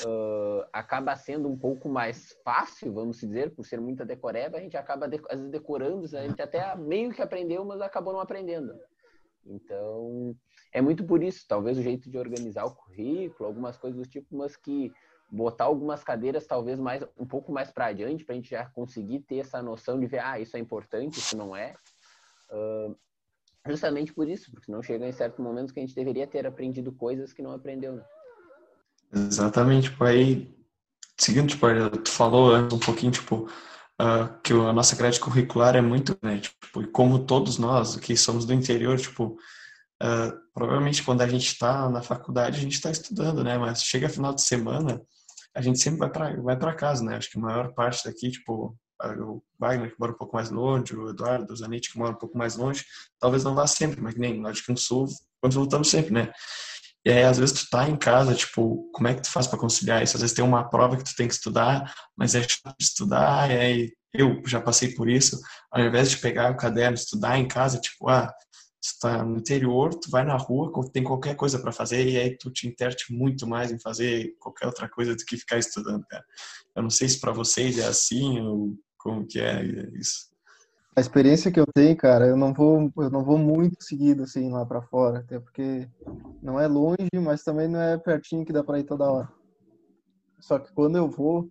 [0.07, 4.77] uh, acaba sendo um pouco mais fácil, vamos dizer, por ser muita decoreba, a gente
[4.77, 8.75] acaba, de, às vezes, decorando, a gente até meio que aprendeu, mas acabou não aprendendo.
[9.45, 10.37] Então,
[10.73, 14.37] é muito por isso, talvez o jeito de organizar o currículo, algumas coisas do tipo,
[14.37, 14.93] mas que
[15.31, 19.21] botar algumas cadeiras talvez mais um pouco mais para adiante, para a gente já conseguir
[19.21, 21.75] ter essa noção de ver, ah, isso é importante, isso não é.
[22.51, 22.97] Uh,
[23.67, 26.93] Justamente por isso, porque não chega em certo momento que a gente deveria ter aprendido
[26.93, 28.05] coisas que não aprendeu, né?
[29.13, 30.55] Exatamente, tipo, aí,
[31.19, 31.67] seguindo, tipo,
[31.99, 33.49] tu falou antes um pouquinho, tipo,
[34.01, 38.17] uh, que a nossa grade curricular é muito, né, tipo, e como todos nós que
[38.17, 39.37] somos do interior, tipo,
[40.03, 44.09] uh, provavelmente quando a gente está na faculdade, a gente está estudando, né, mas chega
[44.09, 45.01] final de semana,
[45.55, 48.31] a gente sempre vai para vai para casa, né, acho que a maior parte daqui,
[48.31, 52.13] tipo, o Wagner, que mora um pouco mais longe, o Eduardo, o Zanetti, que mora
[52.13, 52.85] um pouco mais longe,
[53.19, 55.07] talvez não vá sempre, mas nem lá de Campo Sul,
[55.41, 56.33] quando voltamos sempre, né?
[57.05, 59.59] E aí, às vezes, tu tá em casa, tipo, como é que tu faz para
[59.59, 60.17] conciliar isso?
[60.17, 63.59] Às vezes tem uma prova que tu tem que estudar, mas é chato estudar, e
[63.59, 67.81] aí eu já passei por isso, ao invés de pegar o caderno estudar em casa,
[67.81, 68.31] tipo, ah,
[68.83, 72.37] tu tá no interior, tu vai na rua, tem qualquer coisa para fazer e aí
[72.37, 76.25] tu te interte muito mais em fazer qualquer outra coisa do que ficar estudando, cara.
[76.75, 79.63] Eu não sei se para vocês é assim ou como que é
[79.95, 80.30] isso?
[81.01, 84.51] A experiência que eu tenho, cara, eu não vou, eu não vou muito seguido assim
[84.51, 85.89] lá para fora, até porque
[86.43, 89.27] não é longe, mas também não é pertinho que dá para ir toda hora.
[90.39, 91.49] Só que quando eu vou,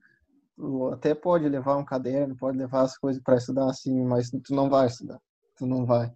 [0.93, 4.69] até pode levar um caderno, pode levar as coisas para estudar assim, mas tu não
[4.69, 5.19] vai estudar,
[5.57, 6.13] tu não vai.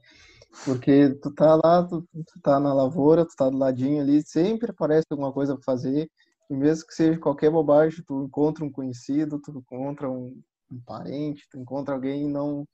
[0.63, 4.69] Porque tu tá lá, tu, tu tá na lavoura, tu tá do ladinho ali, sempre
[4.69, 6.07] aparece alguma coisa para fazer,
[6.51, 10.39] e mesmo que seja qualquer bobagem, tu encontra um conhecido, tu encontra um,
[10.71, 12.67] um parente, tu encontra alguém não,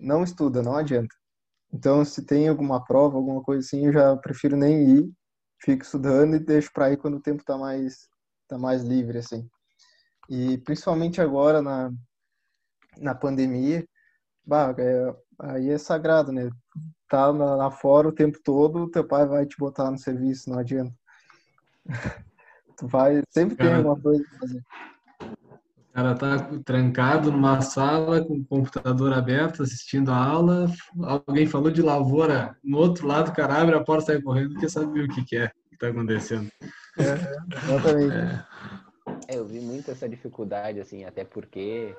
[0.00, 1.14] não estuda, não adianta.
[1.72, 5.12] Então, se tem alguma prova, alguma coisa assim, eu já prefiro nem ir,
[5.62, 8.08] fico estudando e deixo para ir quando o tempo tá mais,
[8.48, 9.48] tá mais livre, assim.
[10.28, 11.92] E principalmente agora, na,
[12.98, 13.86] na pandemia,
[14.44, 16.50] bah, é, aí é sagrado, né?
[17.08, 20.58] Tá lá, lá fora o tempo todo, teu pai vai te botar no serviço, não
[20.58, 20.94] adianta.
[22.76, 24.62] tu vai, sempre tem alguma coisa pra fazer.
[26.00, 30.66] O cara tá trancado numa sala com o computador aberto, assistindo a aula.
[31.02, 34.54] Alguém falou de lavoura no outro lado, o cara abre a porta e sai correndo,
[34.54, 36.50] porque sabe o que, que é que tá acontecendo.
[36.98, 38.16] É, exatamente.
[38.16, 39.34] É.
[39.34, 41.94] é, eu vi muito essa dificuldade, assim, até porque,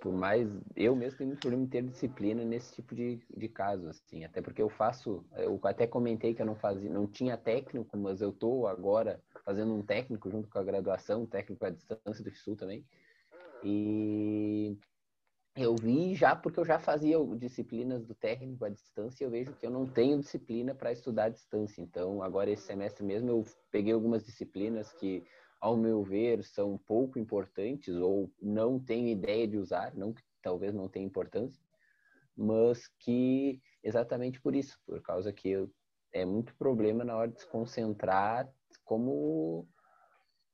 [0.00, 0.48] por mais.
[0.74, 4.40] Eu mesmo tenho muito problema em ter disciplina nesse tipo de, de caso, assim, até
[4.40, 5.22] porque eu faço.
[5.36, 9.74] Eu até comentei que eu não fazia, não tinha técnico, mas eu tô agora fazendo
[9.74, 12.82] um técnico junto com a graduação, um técnico à distância do Sul também.
[13.64, 14.78] E
[15.54, 19.66] eu vi já, porque eu já fazia disciplinas do técnico à distância, eu vejo que
[19.66, 21.82] eu não tenho disciplina para estudar à distância.
[21.82, 25.22] Então, agora esse semestre mesmo, eu peguei algumas disciplinas que,
[25.60, 30.74] ao meu ver, são pouco importantes ou não tenho ideia de usar, não que talvez
[30.74, 31.62] não tenha importância,
[32.36, 35.70] mas que exatamente por isso, por causa que eu,
[36.12, 38.50] é muito problema na hora de se concentrar
[38.84, 39.68] como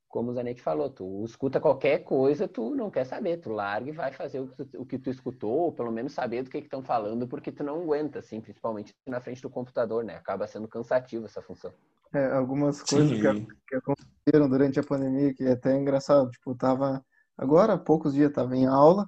[0.09, 3.93] como o Zanetti falou, tu escuta qualquer coisa, tu não quer saber, tu larga e
[3.93, 6.57] vai fazer o que tu, o que tu escutou, ou pelo menos saber do que
[6.57, 10.15] estão falando, porque tu não aguenta, assim, principalmente na frente do computador, né?
[10.15, 11.71] Acaba sendo cansativo essa função.
[12.11, 17.05] É, algumas coisas que, que, aconteceram durante a pandemia, que é até engraçado, tipo, tava,
[17.37, 19.07] agora há poucos dias tava em aula,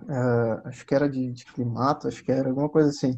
[0.00, 3.12] uh, acho que era de, de climato, acho que era alguma coisa assim,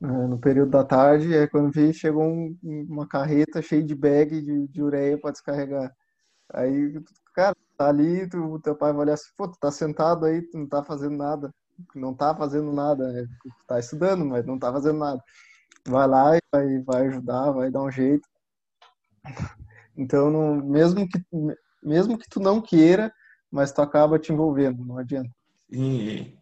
[0.00, 4.68] no período da tarde, aí quando vi, chegou um, uma carreta cheia de bag de,
[4.68, 5.92] de ureia para descarregar.
[6.52, 6.94] Aí,
[7.34, 10.56] cara, tá ali, tu, teu pai vai olhar assim, pô, tu tá sentado aí, tu
[10.56, 11.52] não tá fazendo nada.
[11.94, 13.26] Não tá fazendo nada, né?
[13.66, 15.22] Tá estudando, mas não tá fazendo nada.
[15.86, 18.28] Vai lá e vai, vai ajudar, vai dar um jeito.
[20.00, 21.20] Então, não, mesmo, que,
[21.82, 23.12] mesmo que tu não queira,
[23.50, 25.28] mas tu acaba te envolvendo, não adianta.
[25.68, 26.38] E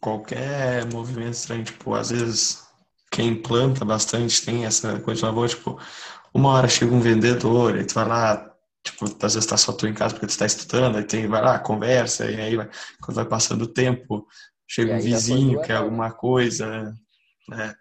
[0.00, 2.69] qualquer movimento estranho, tipo, às vezes
[3.10, 5.78] quem planta bastante tem essa coisa de lavoura, tipo,
[6.32, 8.50] uma hora chega um vendedor, e tu vai lá,
[8.82, 11.42] Tipo, às vezes tá só tu em casa porque tu tá estudando, aí tem, vai
[11.42, 12.68] lá, conversa, e aí vai,
[13.02, 14.26] quando vai passando o tempo,
[14.66, 16.94] chega um vizinho, quer alguma coisa,
[17.48, 17.74] né?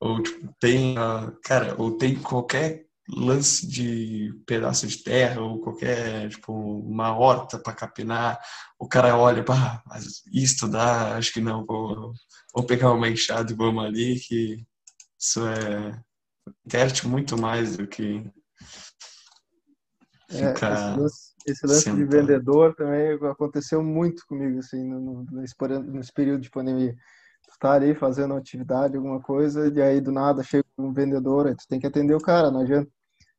[0.00, 0.96] Ou tipo, tem,
[1.44, 7.72] cara, ou tem qualquer lance de pedaço de terra ou qualquer, tipo, uma horta para
[7.72, 8.38] capinar,
[8.78, 12.12] o cara olha, pá, mas estudar, acho que não, vou,
[12.54, 14.64] vou pegar uma enxada e vamos ali, que
[15.18, 16.00] isso é
[16.64, 18.24] interte muito mais do que
[20.30, 25.54] é, esse, lance, esse lance de vendedor também aconteceu muito comigo, assim, no, nesse,
[25.86, 26.94] nesse período de pandemia.
[27.50, 31.56] Tu tá ali fazendo atividade, alguma coisa, e aí do nada chega um vendedor, aí
[31.56, 32.90] tu tem que atender o cara, não adianta.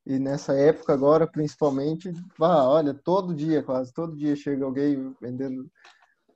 [0.06, 5.70] E nessa época agora, principalmente, vá, olha, todo dia, quase todo dia chega alguém vendendo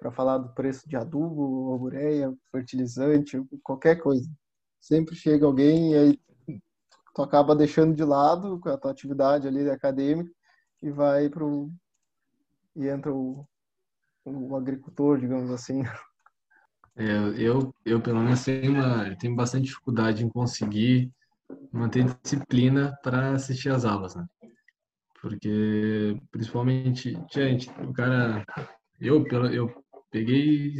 [0.04, 4.30] para falar do preço de adubo, ureia, fertilizante, qualquer coisa.
[4.82, 6.20] Sempre chega alguém e aí
[7.16, 10.30] tu acaba deixando de lado a tua atividade ali acadêmica
[10.82, 11.72] e vai pro
[12.76, 13.48] e entra o,
[14.26, 15.84] o agricultor, digamos assim.
[16.98, 17.06] É,
[17.38, 21.10] eu, eu pelo menos tenho, uma, tenho bastante dificuldade em conseguir
[21.72, 24.28] manter disciplina para assistir às aulas, né?
[25.22, 28.46] Porque, principalmente, gente, o cara,
[29.00, 29.83] eu, eu
[30.14, 30.76] peguei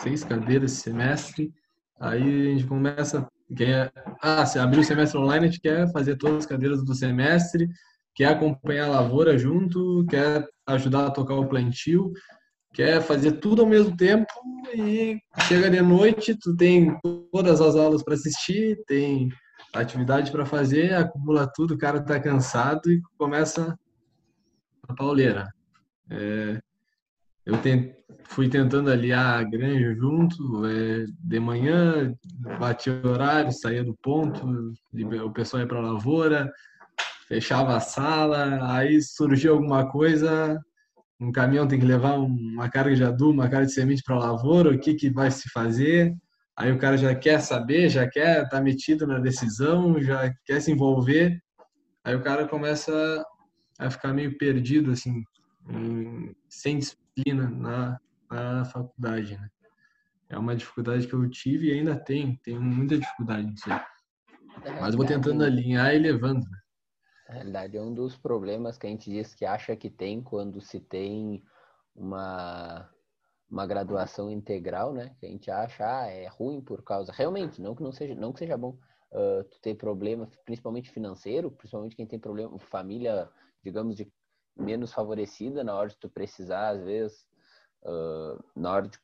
[0.00, 1.52] seis cadeiras esse semestre,
[2.00, 6.16] aí a gente começa, quer, ah, se abrir o semestre online, a gente quer fazer
[6.16, 7.68] todas as cadeiras do semestre,
[8.14, 12.12] quer acompanhar a lavoura junto, quer ajudar a tocar o plantio,
[12.72, 14.32] quer fazer tudo ao mesmo tempo
[14.72, 16.96] e chega de noite, tu tem
[17.32, 19.28] todas as aulas para assistir, tem
[19.74, 23.76] atividade para fazer, acumula tudo, o cara está cansado e começa
[24.88, 25.52] a pauleira.
[26.08, 26.60] É,
[27.46, 27.58] eu
[28.24, 32.14] fui tentando aliar a granja junto, é, de manhã
[32.58, 34.74] batia horário, saía do ponto,
[35.24, 36.50] o pessoal ia para a lavoura,
[37.28, 40.60] fechava a sala, aí surgiu alguma coisa,
[41.20, 44.30] um caminhão tem que levar uma carga de adubo, uma carga de semente para a
[44.32, 46.14] lavoura, o que, que vai se fazer,
[46.56, 50.60] Aí o cara já quer saber, já quer estar tá metido na decisão, já quer
[50.60, 51.42] se envolver.
[52.04, 53.24] Aí o cara começa
[53.78, 55.24] a ficar meio perdido, assim,
[56.48, 56.78] sem
[57.14, 59.50] disciplina na, na faculdade, né?
[60.28, 63.80] É uma dificuldade que eu tive e ainda tenho, tenho muita dificuldade nisso aí.
[64.80, 66.42] Mas eu vou tentando alinhar e levando.
[66.48, 66.58] Né?
[67.28, 70.60] Na realidade, é um dos problemas que a gente diz que acha que tem quando
[70.60, 71.42] se tem
[71.94, 72.88] uma
[73.52, 75.14] uma graduação integral, né?
[75.20, 77.12] Que a gente acha, ah, é ruim por causa.
[77.12, 78.78] Realmente, não que não seja, não que seja bom
[79.12, 83.28] uh, ter problema, principalmente financeiro, principalmente quem tem problema, família,
[83.62, 84.10] digamos, de
[84.56, 87.26] menos favorecida, na hora de tu precisar, às vezes,
[87.82, 88.98] uh, na hora de,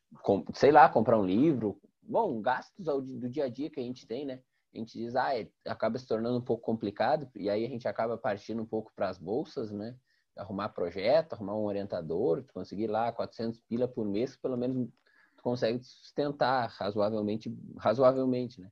[0.54, 1.80] sei lá, comprar um livro.
[2.02, 4.40] Bom, gastos do dia a dia que a gente tem, né?
[4.74, 7.88] A gente diz, ah, é, acaba se tornando um pouco complicado, e aí a gente
[7.88, 9.96] acaba partindo um pouco para as bolsas, né?
[10.38, 14.88] arrumar projeto, arrumar um orientador, conseguir lá 400 pila por mês, pelo menos
[15.36, 18.70] tu consegue sustentar razoavelmente, razoavelmente, né?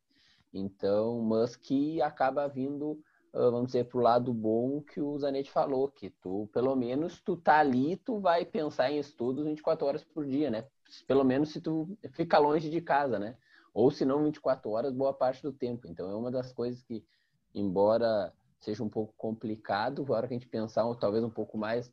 [0.55, 3.03] Então, mas que acaba vindo,
[3.37, 7.59] vamos dizer, pro lado bom que o Zanetti falou, que tu, pelo menos, tu tá
[7.59, 10.67] ali, tu vai pensar em estudos 24 horas por dia, né?
[11.07, 13.37] Pelo menos se tu fica longe de casa, né?
[13.75, 15.87] Ou se não 24 horas, boa parte do tempo.
[15.87, 17.05] Então, é uma das coisas que,
[17.55, 21.93] embora seja um pouco complicado, a hora que a gente pensar talvez um pouco mais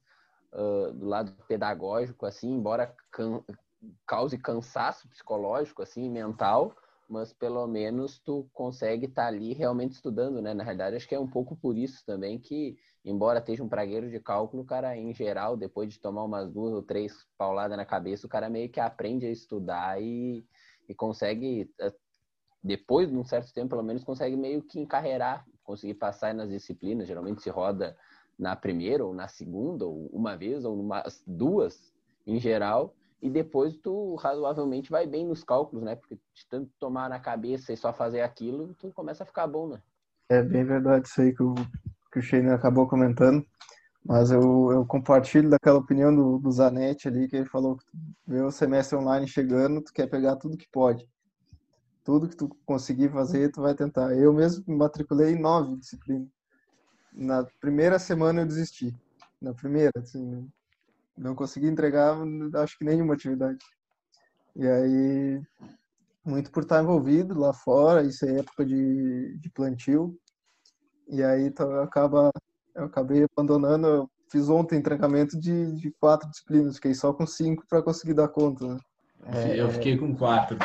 [0.54, 3.44] uh, do lado pedagógico, assim, embora can
[4.08, 6.74] cause cansaço psicológico, assim, mental,
[7.14, 10.54] mas pelo menos tu consegue estar tá ali realmente estudando, né?
[10.54, 14.10] Na realidade, acho que é um pouco por isso também que, embora esteja um pragueiro
[14.10, 17.86] de cálculo, o cara, em geral, depois de tomar umas duas ou três pauladas na
[17.86, 20.44] cabeça, o cara meio que aprende a estudar e,
[20.90, 21.72] e consegue,
[22.64, 27.08] depois de um certo tempo, pelo menos, consegue meio que encarreirar conseguir passar nas disciplinas,
[27.08, 27.96] geralmente se roda
[28.38, 31.94] na primeira ou na segunda, ou uma vez, ou umas duas,
[32.26, 32.94] em geral,
[33.24, 35.96] e depois tu razoavelmente vai bem nos cálculos, né?
[35.96, 39.70] Porque de tanto tomar na cabeça e só fazer aquilo, tu começa a ficar bom,
[39.70, 39.82] né?
[40.30, 41.56] É bem verdade isso aí que o,
[42.12, 43.46] que o Shane acabou comentando,
[44.06, 47.86] mas eu, eu compartilho daquela opinião do, do Zanetti ali, que ele falou que
[48.28, 51.08] vê o semestre online chegando, tu quer pegar tudo que pode
[52.04, 54.14] tudo que tu conseguir fazer, tu vai tentar.
[54.14, 56.28] Eu mesmo me matriculei em nove disciplinas.
[57.14, 58.94] Na primeira semana eu desisti.
[59.42, 60.50] Na primeira, assim,
[61.18, 62.18] não consegui entregar,
[62.56, 63.60] acho que nenhuma atividade.
[64.56, 65.42] E aí,
[66.26, 70.18] muito por estar envolvido lá fora, isso é época de, de plantio.
[71.10, 72.32] E aí tu acaba,
[72.76, 73.88] eu acabei abandonando.
[73.88, 78.28] Eu fiz ontem trancamento de, de quatro disciplinas, fiquei só com cinco para conseguir dar
[78.28, 78.68] conta.
[78.68, 78.78] Né?
[79.26, 79.60] É...
[79.60, 80.58] Eu fiquei com quatro.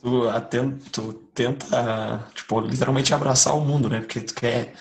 [0.00, 4.00] tu, atento, tu tenta, tipo, literalmente abraçar o mundo, né?
[4.00, 4.74] Porque tu quer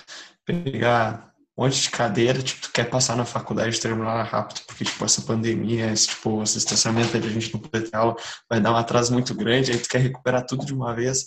[0.45, 4.84] pegar um monte de cadeira, tipo, tu quer passar na faculdade e terminar rápido, porque,
[4.84, 8.15] tipo, essa pandemia, esse, tipo, esse estacionamento de a gente não poder ter aula,
[8.49, 11.25] vai dar um atraso muito grande, aí tu quer recuperar tudo de uma vez,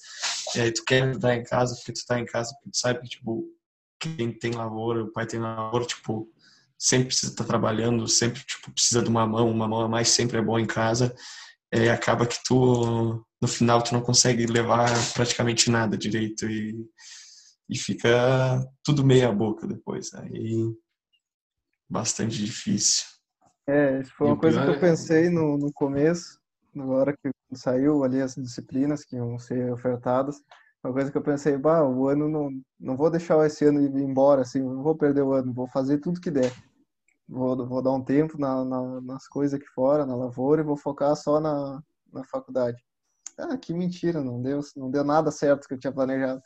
[0.55, 3.01] e aí tu quer estar em casa, porque tu tá em casa, porque tu sabe
[3.01, 3.45] que, tipo,
[3.99, 6.31] quem tem lavoura, o pai tem lavoura, tipo,
[6.79, 10.39] sempre precisa estar trabalhando, sempre tipo, precisa de uma mão, uma mão a mais sempre
[10.39, 11.15] é bom em casa,
[11.73, 16.77] é, acaba que tu, no final, tu não consegue levar praticamente nada direito e
[17.69, 20.13] e fica tudo meia boca depois.
[20.15, 20.75] Aí
[21.89, 23.05] bastante difícil.
[23.67, 26.41] É, foi uma coisa que eu é pensei no, no começo,
[26.75, 30.41] na hora que saiu ali as disciplinas que iam ser ofertadas.
[30.83, 33.95] Uma coisa que eu pensei, bah, o ano não, não vou deixar esse ano ir
[34.03, 36.53] embora, assim, não vou perder o ano, vou fazer tudo que der.
[37.29, 40.77] Vou, vou dar um tempo na, na, nas coisas aqui fora, na lavoura, e vou
[40.77, 42.79] focar só na, na faculdade.
[43.37, 46.41] Ah, que mentira, não deu, não deu nada certo que eu tinha planejado.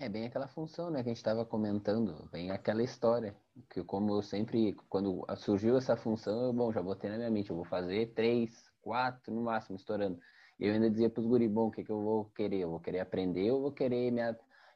[0.00, 3.34] É bem aquela função, né, que a gente estava comentando, bem aquela história,
[3.68, 7.50] que como eu sempre, quando surgiu essa função, eu, bom, já botei na minha mente,
[7.50, 10.16] eu vou fazer três, quatro, no máximo, estourando.
[10.56, 12.60] E eu ainda dizia para os guri, bom, o que, que eu vou querer?
[12.60, 14.20] Eu vou querer aprender ou vou querer me,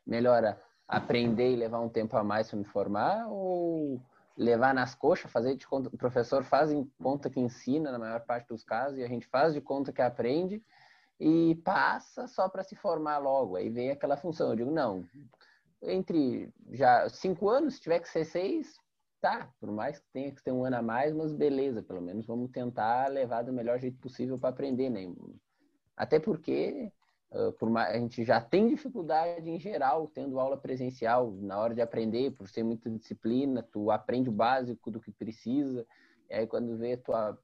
[0.05, 0.59] melhor
[0.89, 4.03] aprender e levar um tempo a mais para me formar ou
[4.37, 8.23] levar nas coxas, fazer de conta, o professor faz em conta que ensina na maior
[8.23, 10.61] parte dos casos e a gente faz de conta que aprende
[11.23, 13.55] e passa só para se formar logo.
[13.55, 14.51] Aí vem aquela função.
[14.51, 15.05] Eu digo, não,
[15.81, 18.77] entre já cinco anos, se tiver que ser seis,
[19.21, 22.27] tá, por mais que tenha que ter um ano a mais, mas beleza, pelo menos
[22.27, 25.15] vamos tentar levar do melhor jeito possível para aprender, né?
[25.97, 26.91] Até porque
[27.31, 31.73] uh, por mais, a gente já tem dificuldade em geral tendo aula presencial na hora
[31.73, 35.87] de aprender, por ser muita disciplina, tu aprende o básico do que precisa,
[36.29, 37.39] e aí quando vê tua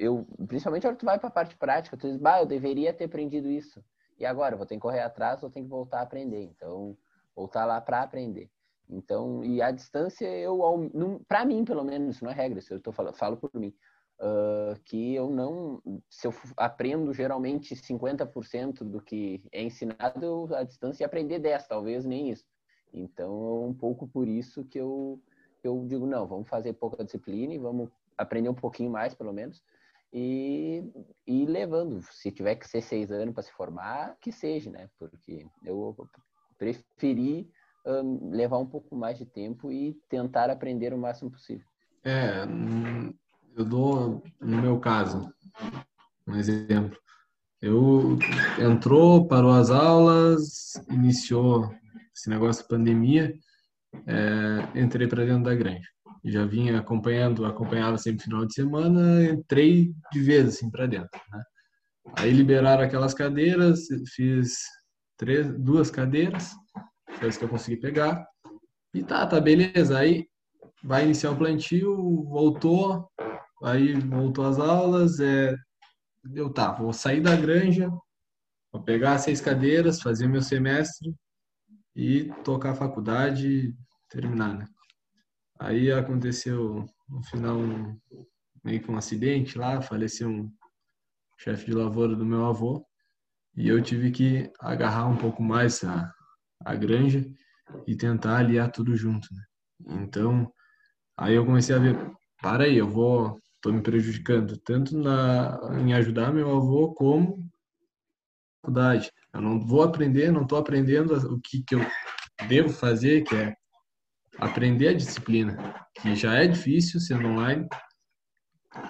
[0.00, 3.04] eu, principalmente quando tu vai para a parte prática, tu diz, bah, eu deveria ter
[3.04, 3.84] aprendido isso.
[4.18, 6.42] E agora, vou ter que correr atrás ou tenho que voltar a aprender.
[6.42, 6.96] Então,
[7.36, 8.50] voltar lá para aprender.
[8.88, 10.58] Então, e a distância, eu,
[11.28, 13.72] para mim, pelo menos, isso não é regra, se eu tô falando, falo por mim,
[14.18, 20.64] uh, que eu não, se eu aprendo geralmente 50% do que é ensinado, eu, a
[20.64, 22.44] distância ia aprender 10, talvez nem isso.
[22.92, 25.20] Então, é um pouco por isso que eu,
[25.62, 29.62] eu digo, não, vamos fazer pouca disciplina e vamos aprender um pouquinho mais, pelo menos,
[30.12, 30.82] e,
[31.26, 32.02] e levando.
[32.10, 34.88] Se tiver que ser seis anos para se formar, que seja, né?
[34.98, 35.96] Porque eu
[36.58, 37.50] preferi
[37.86, 41.66] um, levar um pouco mais de tempo e tentar aprender o máximo possível.
[42.04, 42.44] É,
[43.56, 45.32] eu dou, no meu caso,
[46.26, 46.98] um exemplo.
[47.60, 48.18] Eu
[48.58, 51.70] entrou, parou as aulas, iniciou
[52.16, 53.34] esse negócio de pandemia,
[54.06, 55.88] é, entrei para dentro da granja
[56.24, 61.20] já vinha acompanhando, acompanhava sempre final de semana, entrei de vez assim para dentro.
[61.32, 61.42] Né?
[62.16, 64.58] Aí liberaram aquelas cadeiras, fiz
[65.16, 66.52] três, duas cadeiras,
[67.18, 68.26] foi as que eu consegui pegar.
[68.92, 69.98] E tá, tá, beleza.
[69.98, 70.26] Aí
[70.82, 73.08] vai iniciar o plantio, voltou,
[73.62, 75.54] aí voltou as aulas, é,
[76.34, 77.90] eu tá, vou sair da granja,
[78.72, 81.14] vou pegar seis cadeiras, fazer meu semestre
[81.94, 83.74] e tocar a faculdade,
[84.08, 84.66] terminar, né?
[85.60, 87.58] Aí aconteceu no final
[88.64, 90.50] meio que um acidente lá, faleceu um
[91.38, 92.84] chefe de lavoura do meu avô
[93.54, 96.10] e eu tive que agarrar um pouco mais a,
[96.64, 97.24] a granja
[97.86, 99.44] e tentar aliar tudo junto, né?
[100.02, 100.50] Então,
[101.16, 101.96] aí eu comecei a ver,
[102.40, 107.38] para aí, eu vou, tô me prejudicando tanto na, em ajudar meu avô como
[108.62, 109.10] faculdade.
[109.32, 111.80] Eu não vou aprender, não estou aprendendo o que, que eu
[112.48, 113.54] devo fazer, que é
[114.38, 117.68] aprender a disciplina, que já é difícil sendo online,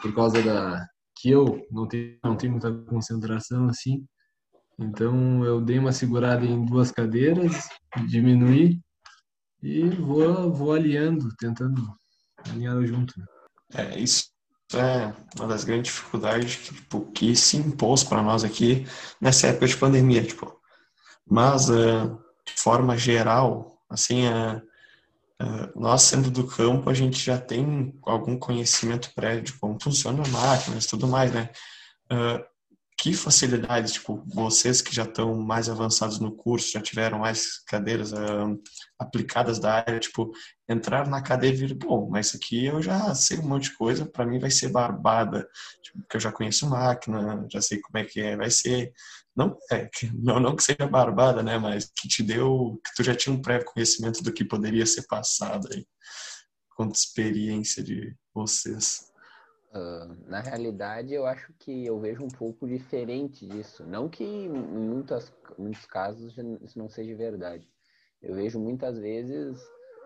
[0.01, 4.07] por causa da que eu não tenho, não tenho muita concentração assim.
[4.79, 7.69] Então eu dei uma segurada em duas cadeiras,
[8.09, 8.81] diminuí
[9.63, 11.83] e vou, vou aliando, tentando
[12.49, 13.15] alinhar junto.
[13.75, 14.31] É, isso
[14.75, 18.87] é uma das grandes dificuldades que, tipo, que se impôs para nós aqui
[19.21, 20.59] nessa época de pandemia, tipo.
[21.29, 24.63] Mas, uh, de forma geral, assim, uh,
[25.75, 30.29] nós, sendo do campo, a gente já tem algum conhecimento prévio de como funciona a
[30.29, 31.51] máquina e tudo mais, né?
[33.01, 38.13] Que facilidades, tipo, vocês que já estão mais avançados no curso, já tiveram mais cadeiras
[38.13, 38.63] uh,
[38.99, 40.31] aplicadas da área, tipo,
[40.69, 43.77] entrar na cadeira e vir, bom, mas isso aqui eu já sei um monte de
[43.79, 45.49] coisa, para mim vai ser barbada,
[45.83, 48.93] tipo, porque eu já conheço máquina, já sei como é que é, vai ser,
[49.35, 53.15] não, é, não, não que seja barbada, né, mas que te deu, que tu já
[53.15, 55.87] tinha um prévio conhecimento do que poderia ser passado aí,
[56.77, 59.10] quanto experiência de vocês.
[59.73, 63.85] Uh, na realidade, eu acho que eu vejo um pouco diferente disso.
[63.87, 67.71] Não que em muitas, muitos casos isso não seja verdade.
[68.21, 69.61] Eu vejo muitas vezes,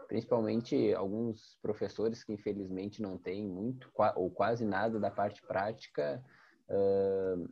[0.06, 6.22] principalmente alguns professores que infelizmente não têm muito ou quase nada da parte prática,
[6.68, 7.48] uh,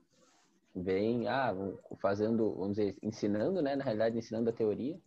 [0.74, 1.54] vem ah,
[1.98, 3.74] fazendo, vamos dizer, ensinando, né?
[3.74, 5.00] Na realidade, ensinando a teoria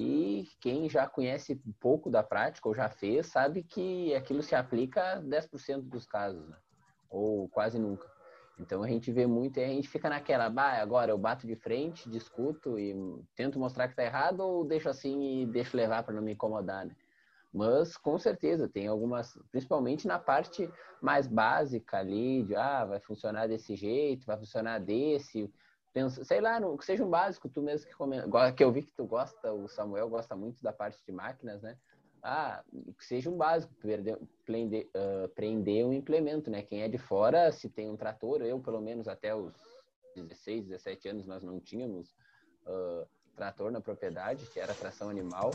[0.00, 4.54] e quem já conhece um pouco da prática ou já fez, sabe que aquilo se
[4.54, 6.56] aplica a 10% dos casos, né?
[7.10, 8.08] ou quase nunca.
[8.60, 11.56] Então a gente vê muito e a gente fica naquela, bah, agora eu bato de
[11.56, 12.94] frente, discuto e
[13.34, 16.86] tento mostrar que tá errado ou deixo assim e deixo levar para não me incomodar,
[16.86, 16.94] né?
[17.52, 20.70] Mas com certeza tem algumas, principalmente na parte
[21.02, 25.50] mais básica ali, de ah, vai funcionar desse jeito, vai funcionar desse,
[25.92, 28.82] pensa, sei lá, não, que seja um básico, tu mesmo que comenta, que eu vi
[28.82, 31.76] que tu gosta, o Samuel gosta muito da parte de máquinas, né?
[32.22, 32.64] Ah,
[32.98, 36.62] que seja um básico, perder, prender, uh, prender um implemento, né?
[36.62, 39.54] Quem é de fora, se tem um trator, eu pelo menos até os
[40.16, 42.10] 16, 17 anos nós não tínhamos
[42.66, 45.50] uh, trator na propriedade, que era tração animal,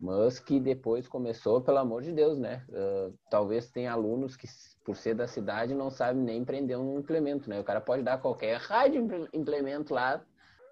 [0.00, 2.64] mas que depois começou, pelo amor de Deus, né?
[2.70, 4.48] Uh, talvez tenha alunos que,
[4.82, 7.60] por ser da cidade, não sabem nem prender um implemento, né?
[7.60, 10.24] O cara pode dar qualquer rádio implemento lá,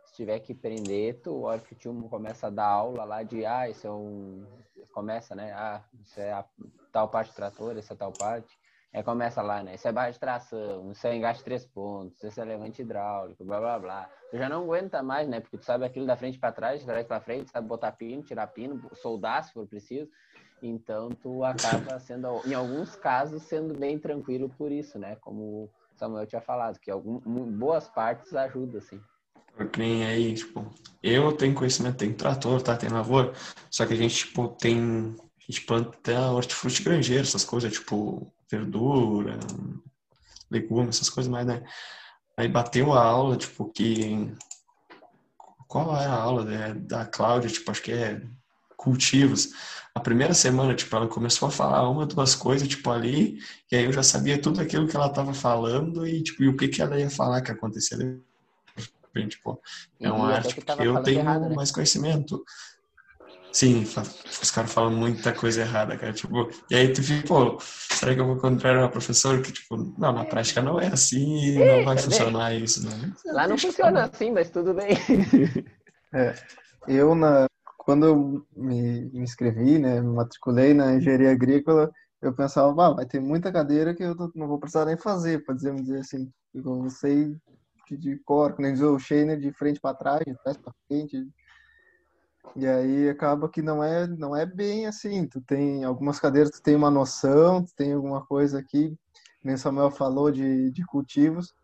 [0.07, 3.22] se tiver que prender, tu, a hora que o tio começa a dar aula lá
[3.22, 4.47] de, ah, isso é um...
[4.93, 5.53] Começa, né?
[5.53, 6.45] Ah, isso é a
[6.91, 8.59] tal parte do trator, essa é tal parte.
[8.93, 9.74] Aí começa lá, né?
[9.74, 13.61] Isso é barra de tração, isso é engaste três pontos, isso é levante hidráulico, blá
[13.61, 14.11] blá blá.
[14.30, 15.41] Tu já não aguenta mais, né?
[15.41, 18.22] Porque tu sabe aquilo da frente para trás, de trás para frente, sabe botar pino,
[18.22, 20.09] tirar pino, soldar se for preciso.
[20.62, 25.16] Então tu acaba sendo, em alguns casos, sendo bem tranquilo por isso, né?
[25.16, 29.01] Como o Samuel tinha falado, que algumas boas partes ajudam, assim.
[29.55, 30.64] Porque nem aí, tipo,
[31.03, 32.76] eu tenho conhecimento, tem trator, tá?
[32.76, 33.32] Tem lavoura,
[33.70, 35.14] só que a gente, tipo, tem.
[35.18, 39.38] A gente planta hortifruti granjeiro, essas coisas, tipo, verdura,
[40.51, 41.62] legumes, essas coisas mais, né?
[42.36, 44.32] Aí bateu a aula, tipo, que.
[45.66, 47.51] Qual é a aula da, da Cláudia?
[47.51, 48.22] Tipo, acho que é
[48.76, 49.51] cultivos.
[49.94, 53.40] A primeira semana, tipo, ela começou a falar uma, duas coisas, tipo, ali,
[53.70, 56.57] e aí eu já sabia tudo aquilo que ela estava falando e, tipo, e o
[56.57, 57.99] que que ela ia falar que acontecia.
[59.28, 59.61] Tipo,
[59.99, 61.55] é uma arte que, que eu tenho errado, né?
[61.57, 62.44] mais conhecimento.
[63.53, 63.82] Sim,
[64.42, 66.12] os caras falam muita coisa errada, cara.
[66.12, 69.76] Tipo, e aí tu fica, pô, será que eu vou encontrar uma professora que, tipo,
[69.99, 73.12] não, na prática não é assim e não vai funcionar isso, né?
[73.26, 74.88] Lá não funciona assim, mas tudo bem.
[76.11, 76.34] É,
[76.88, 77.44] eu, na,
[77.76, 83.07] quando eu me, me inscrevi, né, me matriculei na engenharia agrícola, eu pensava, ah, vai
[83.07, 86.90] ter muita cadeira que eu não vou precisar nem fazer, para dizer, dizer assim, eu
[86.90, 87.36] sei
[87.90, 91.26] de, cor, nem dizer o Scheiner de frente para trás, de trás para frente,
[92.57, 95.26] e aí acaba que não é, não é bem assim.
[95.26, 98.96] Tu tem algumas cadeiras, tu tem uma noção, tu tem alguma coisa aqui.
[99.42, 101.55] Nem Samuel falou de, de cultivos.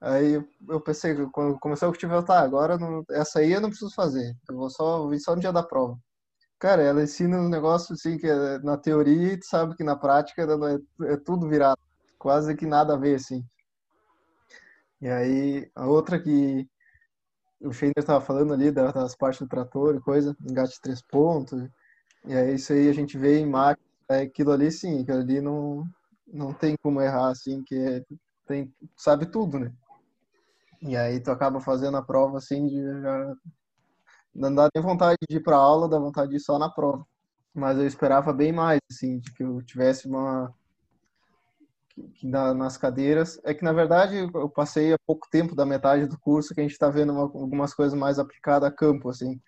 [0.00, 0.34] Aí
[0.68, 3.94] eu pensei, quando começou o cultivo, eu, tá, agora não, essa aí eu não preciso
[3.94, 4.36] fazer.
[4.48, 5.98] Eu vou só vir só no dia da prova.
[6.58, 10.42] Cara, ela ensina um negócio assim que é na teoria, tu sabe que na prática
[10.42, 11.80] é, é tudo virado.
[12.18, 13.44] Quase que nada a ver, assim.
[15.00, 16.68] E aí, a outra que
[17.62, 21.68] o Scheiner estava falando ali das partes do trator e coisa, engate três pontos.
[22.24, 25.40] E é isso aí a gente vê em máquina, é aquilo ali sim, aquilo ali
[25.40, 25.84] não,
[26.26, 28.04] não tem como errar, assim, que é,
[28.46, 29.72] tem, sabe tudo, né?
[30.80, 33.34] E aí tu acaba fazendo a prova assim, de já
[34.34, 37.06] não dá nem vontade de ir para aula, dá vontade de ir só na prova.
[37.54, 40.52] Mas eu esperava bem mais, assim, de que eu tivesse uma
[42.14, 43.40] que na, nas cadeiras.
[43.44, 46.62] É que, na verdade, eu passei há pouco tempo da metade do curso que a
[46.62, 49.40] gente está vendo uma, algumas coisas mais aplicadas a campo, assim.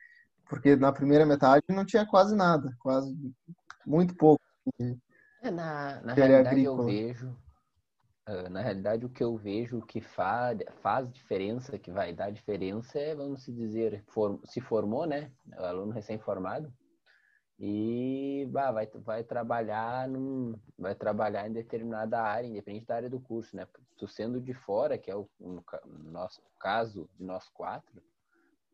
[0.48, 3.14] Porque na primeira metade não tinha quase nada, quase
[3.86, 4.42] muito pouco.
[5.42, 6.82] É, na, na realidade, agrícola.
[6.82, 7.36] eu vejo.
[8.26, 12.98] Uh, na realidade, o que eu vejo que faz, faz diferença, que vai dar diferença,
[12.98, 15.30] é, vamos dizer, for, se formou, né?
[15.58, 16.72] O aluno recém-formado,
[17.58, 23.20] e bah, vai, vai trabalhar num, vai trabalhar em determinada área, independente da área do
[23.20, 23.66] curso, né?
[23.96, 25.64] Tu sendo de fora, que é o no,
[26.10, 28.02] nosso caso de nós quatro,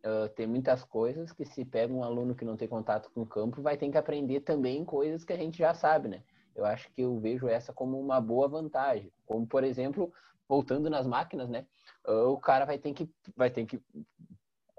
[0.04, 3.26] uh, tem muitas coisas que se pega um aluno que não tem contato com o
[3.26, 6.22] campo, vai ter que aprender também coisas que a gente já sabe, né?
[6.54, 10.12] Eu acho que eu vejo essa como uma boa vantagem, como por exemplo,
[10.48, 11.66] voltando nas máquinas, né?
[12.08, 13.80] Uh, o cara vai ter que vai ter que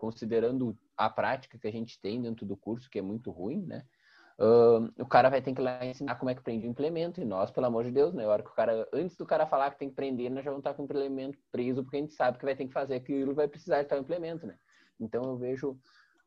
[0.02, 3.86] considerando a prática que a gente tem dentro do curso, que é muito ruim, né?
[4.40, 7.26] Uh, o cara vai ter que lá ensinar como é que prende o implemento, e
[7.26, 8.26] nós, pelo amor de Deus, né?
[8.26, 10.50] A hora que o cara, antes do cara falar que tem que prender, nós já
[10.50, 12.96] vamos estar com o implemento preso, porque a gente sabe que vai ter que fazer
[12.96, 14.58] aquilo, vai precisar de tal implemento, né?
[15.00, 15.78] Então eu vejo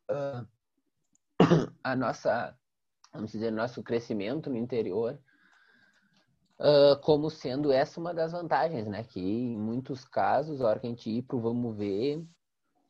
[0.08, 0.46] uh,
[1.82, 2.56] a nossa,
[3.12, 5.18] vamos dizer, nosso crescimento no interior
[6.60, 9.02] uh, como sendo essa uma das vantagens, né?
[9.02, 12.24] Que em muitos casos, a hora que a gente ir pro vamos ver,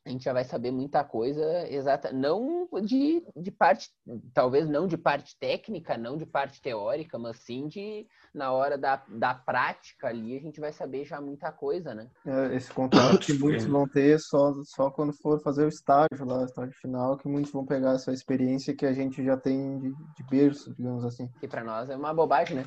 [0.07, 3.89] a gente já vai saber muita coisa exata, não de, de parte,
[4.35, 9.03] talvez não de parte técnica, não de parte teórica, mas sim de na hora da,
[9.09, 12.11] da prática ali a gente vai saber já muita coisa, né?
[12.27, 16.41] É, esse contato que muitos vão ter só, só quando for fazer o estágio lá,
[16.41, 19.89] o estágio final, que muitos vão pegar essa experiência que a gente já tem de,
[19.89, 21.31] de berço, digamos assim.
[21.41, 22.67] Que para nós é uma bobagem, né?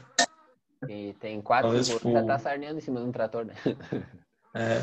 [0.90, 3.54] E tem quatro que já tá sarneando em cima de um trator, né?
[4.56, 4.82] É,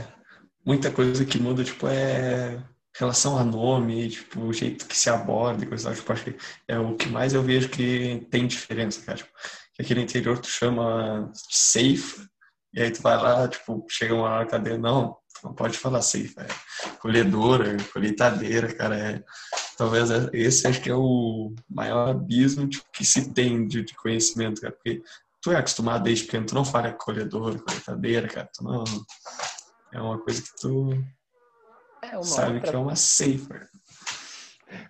[0.65, 2.62] muita coisa que muda, tipo, é
[2.97, 6.37] relação a nome, tipo, o jeito que se aborda e coisa tipo, acho que
[6.69, 9.19] é o que mais eu vejo que tem diferença, cara.
[9.19, 12.27] Tipo, interior tu chama safe,
[12.73, 14.79] e aí tu vai lá, tipo, chega uma hora, cadê?
[14.79, 16.47] Não, não pode falar safe, é
[17.01, 19.25] colhedora, colheitadeira, cara, é,
[19.77, 23.95] talvez é, esse acho que é o maior abismo tipo, que se tem de, de
[23.95, 25.03] conhecimento, cara, porque
[25.43, 28.85] tu é acostumado desde pequeno, tu não fala colhedora, colheitadeira, cara, tu não,
[29.95, 30.91] é uma coisa que tu
[32.03, 32.71] é, sabe outra...
[32.71, 33.71] que é uma safer.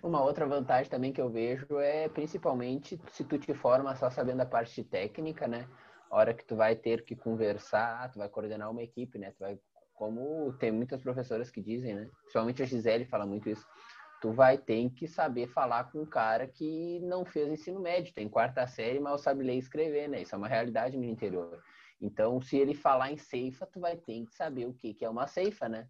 [0.01, 4.41] Uma outra vantagem também que eu vejo é principalmente se tu te forma só sabendo
[4.41, 5.67] a parte técnica, né?
[6.09, 9.31] A hora que tu vai ter que conversar, tu vai coordenar uma equipe, né?
[9.31, 9.59] Tu vai,
[9.93, 12.09] como tem muitas professoras que dizem, né?
[12.21, 13.65] Principalmente a Gisele fala muito isso.
[14.21, 18.27] Tu vai ter que saber falar com um cara que não fez ensino médio, tem
[18.27, 20.23] quarta série, mas sabe ler e escrever, né?
[20.23, 21.61] Isso é uma realidade no interior.
[22.01, 25.09] Então, se ele falar em ceifa, tu vai ter que saber o que, que é
[25.09, 25.87] uma ceifa, né?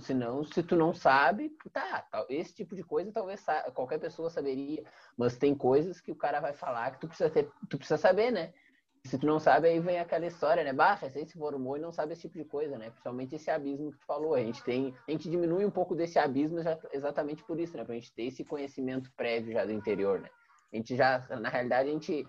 [0.00, 4.84] Senão, se tu não sabe, tá, esse tipo de coisa talvez qualquer pessoa saberia,
[5.16, 8.30] mas tem coisas que o cara vai falar que tu precisa ter, tu precisa saber,
[8.30, 8.52] né?
[9.06, 10.72] Se tu não sabe, aí vem aquela história, né?
[10.72, 12.88] Bah, recém se formou e não sabe esse tipo de coisa, né?
[12.88, 14.34] Principalmente esse abismo que tu falou.
[14.34, 17.84] A gente tem, a gente diminui um pouco desse abismo já, exatamente por isso, né?
[17.84, 20.30] Pra gente ter esse conhecimento prévio já do interior, né?
[20.72, 22.26] A gente já, na realidade, a gente,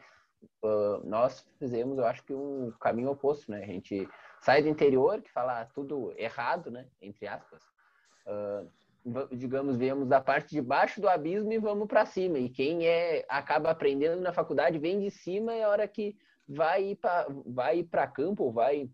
[0.63, 3.63] uh, nós fizemos, eu acho que um caminho oposto, né?
[3.63, 4.07] A gente
[4.41, 6.87] sai do interior, que fala tudo errado, né?
[7.01, 7.63] Entre aspas.
[8.25, 8.69] Uh,
[9.31, 12.39] digamos, viemos da parte de baixo do abismo e vamos para cima.
[12.39, 16.17] E quem é acaba aprendendo na faculdade vem de cima e a hora que
[16.47, 18.89] vai para vai para campo vai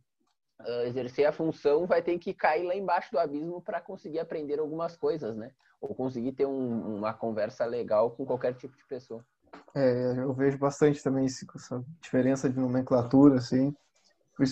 [0.61, 4.59] uh, exercer a função vai ter que cair lá embaixo do abismo para conseguir aprender
[4.59, 5.51] algumas coisas, né?
[5.79, 9.25] Ou conseguir ter um, uma conversa legal com qualquer tipo de pessoa.
[9.75, 13.73] É, eu vejo bastante também essa diferença de nomenclatura, assim.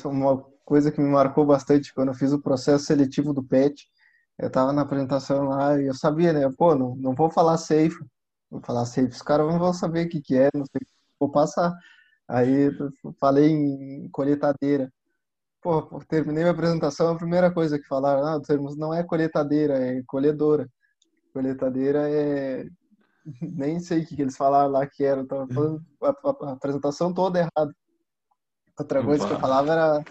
[0.06, 3.88] Uma coisa que me marcou bastante quando eu fiz o processo seletivo do PET.
[4.38, 6.50] Eu tava na apresentação lá e eu sabia, né?
[6.58, 7.98] Pô, não, não vou falar safe.
[8.50, 10.82] Vou falar safe, os caras não vão saber o que, que é, não sei,
[11.20, 11.76] vou passar.
[12.28, 12.70] Aí
[13.20, 14.92] falei em colheitadeira.
[15.62, 20.04] Pô, terminei minha apresentação, a primeira coisa que falaram, ah, termos não é colheitadeira, é
[20.08, 20.70] colhedora.
[21.34, 22.66] Colheitadeira é.
[23.42, 26.52] Nem sei o que, que eles falaram lá que era, tava falando a, a, a
[26.54, 27.74] apresentação toda errada.
[28.78, 30.04] Outra coisa que eu falava era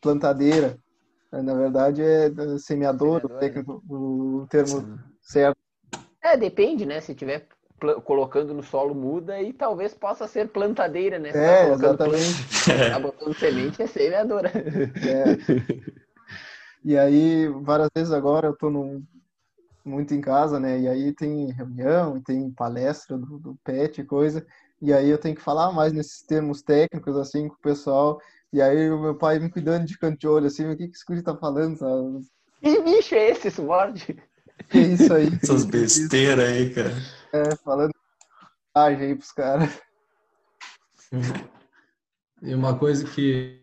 [0.00, 0.78] plantadeira.
[1.30, 4.98] Na verdade é semeador, semeador o, o termo Sim.
[5.22, 5.58] certo.
[6.22, 7.00] É, depende, né?
[7.00, 7.48] Se tiver
[8.04, 11.30] colocando no solo muda e talvez possa ser plantadeira, né?
[11.30, 12.36] é, tá exatamente.
[12.92, 14.52] Tá botando semente é semeadora.
[14.54, 15.92] É.
[16.84, 19.04] E aí, várias vezes agora eu tô num,
[19.84, 20.80] muito em casa, né?
[20.80, 24.46] E aí tem reunião, tem palestra do, do PET e coisa.
[24.80, 28.20] E aí eu tenho que falar mais nesses termos técnicos, assim, com o pessoal.
[28.52, 30.96] E aí o meu pai me cuidando de canto de olho, assim, o que, que
[30.96, 32.26] esse guri tá falando, sabe?
[32.60, 34.16] Que bicho é esse, Sword?
[34.68, 35.28] Que isso aí?
[35.42, 36.94] Essas besteiras aí, cara.
[37.32, 37.92] É, falando
[38.74, 39.80] aí pros caras.
[42.44, 43.60] E uma coisa que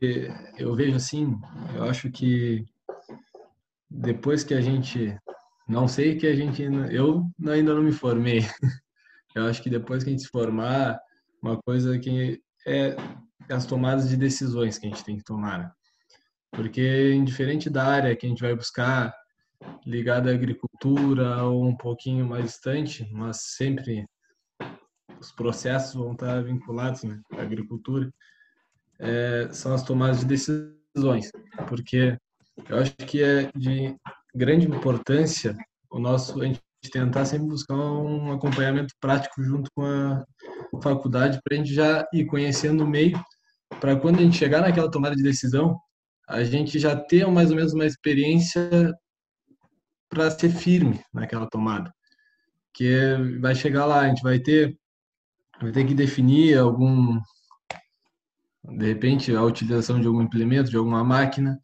[0.57, 1.37] eu vejo assim,
[1.75, 2.65] eu acho que
[3.89, 5.17] depois que a gente,
[5.69, 8.39] não sei que a gente, eu ainda não me formei.
[9.35, 10.99] Eu acho que depois que a gente se formar,
[11.39, 12.95] uma coisa que é
[13.47, 15.59] as tomadas de decisões que a gente tem que tomar.
[15.59, 15.71] Né?
[16.51, 19.13] Porque, indiferente da área que a gente vai buscar,
[19.85, 24.07] ligada à agricultura ou um pouquinho mais distante, mas sempre
[25.19, 28.11] os processos vão estar vinculados né, à agricultura,
[28.97, 31.31] é, são as tomadas de decisões.
[31.67, 32.17] Porque
[32.67, 33.95] eu acho que é de
[34.33, 35.55] grande importância
[35.89, 36.61] o nosso, a gente
[36.91, 40.23] tentar sempre buscar um acompanhamento prático junto com a
[40.81, 43.21] faculdade para a gente já ir conhecendo o meio,
[43.79, 45.77] para quando a gente chegar naquela tomada de decisão,
[46.27, 48.93] a gente já ter mais ou menos uma experiência
[50.09, 51.93] para ser firme naquela tomada.
[52.73, 54.77] Que vai chegar lá, a gente vai ter
[55.61, 57.19] vai ter que definir algum
[58.63, 61.59] de repente a utilização de algum implemento, de alguma máquina,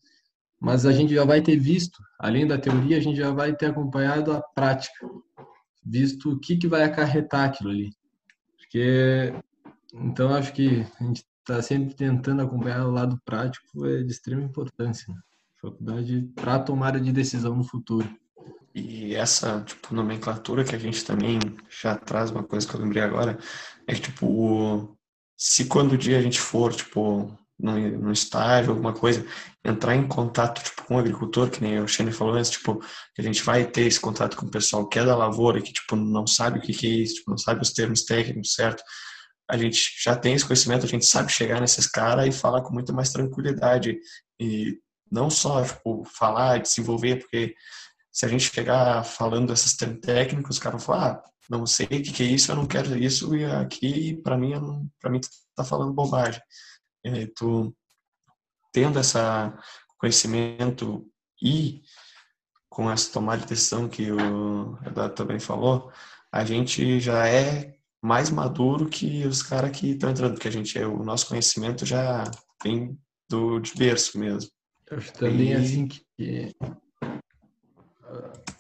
[0.60, 3.68] mas a gente já vai ter visto, além da teoria, a gente já vai ter
[3.68, 5.08] acompanhado a prática,
[5.86, 7.92] visto o que, que vai acarretar aquilo ali.
[8.58, 9.34] Porque,
[9.94, 14.42] então, acho que a gente está sempre tentando acompanhar o lado prático, é de extrema
[14.42, 15.14] importância.
[15.14, 15.20] Né?
[15.62, 18.10] Faculdade para tomada de decisão no futuro.
[18.74, 21.40] E essa, tipo, nomenclatura que a gente também
[21.70, 23.38] já traz, uma coisa que eu lembrei agora,
[23.88, 24.98] é que, tipo,
[25.38, 29.26] se quando o dia a gente for, tipo, no estágio, alguma coisa,
[29.64, 32.80] entrar em contato tipo, com o agricultor, que nem o Shane falou antes, tipo,
[33.14, 35.72] que a gente vai ter esse contato com o pessoal que é da lavoura, que
[35.72, 38.84] tipo, não sabe o que, que é isso, tipo, não sabe os termos técnicos, certo?
[39.50, 42.74] A gente já tem esse conhecimento, a gente sabe chegar nesses caras e falar com
[42.74, 43.98] muita mais tranquilidade
[44.40, 44.78] e
[45.10, 47.56] não só tipo, falar, desenvolver, porque
[48.12, 51.86] se a gente chegar falando esses termos técnicos, os caras vão falar, ah, não sei
[51.86, 54.54] o que, que é isso, eu não quero isso, e aqui, para mim,
[55.00, 55.22] para mim,
[55.56, 56.42] tá falando bobagem.
[57.06, 57.76] É, tu
[58.74, 59.18] tendo esse
[59.98, 61.08] conhecimento
[61.42, 61.82] e
[62.68, 65.92] com essa tomada de decisão que o Eduardo também falou,
[66.32, 70.78] a gente já é mais maduro que os caras que estão entrando, porque a gente
[70.78, 72.30] é, o nosso conhecimento já
[72.64, 73.00] vem
[73.30, 74.52] do de berço mesmo.
[74.90, 75.54] Eu acho também e...
[75.54, 76.56] assim que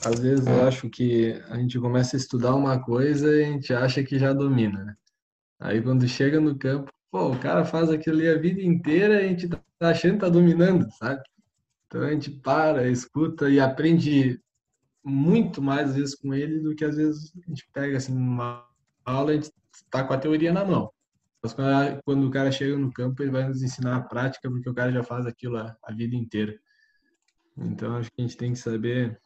[0.05, 3.73] às vezes eu acho que a gente começa a estudar uma coisa e a gente
[3.73, 4.95] acha que já domina, né?
[5.59, 9.25] Aí quando chega no campo, pô, o cara faz aquilo ali a vida inteira e
[9.25, 11.21] a gente tá achando que tá dominando, sabe?
[11.87, 14.37] Então a gente para, escuta e aprende
[15.01, 18.67] muito mais às vezes com ele do que às vezes a gente pega assim uma
[19.05, 19.49] aula a gente
[19.89, 20.91] tá com a teoria na mão.
[21.41, 21.53] Mas
[22.03, 24.91] quando o cara chega no campo, ele vai nos ensinar a prática, porque o cara
[24.91, 26.53] já faz aquilo a, a vida inteira.
[27.57, 29.17] Então acho que a gente tem que saber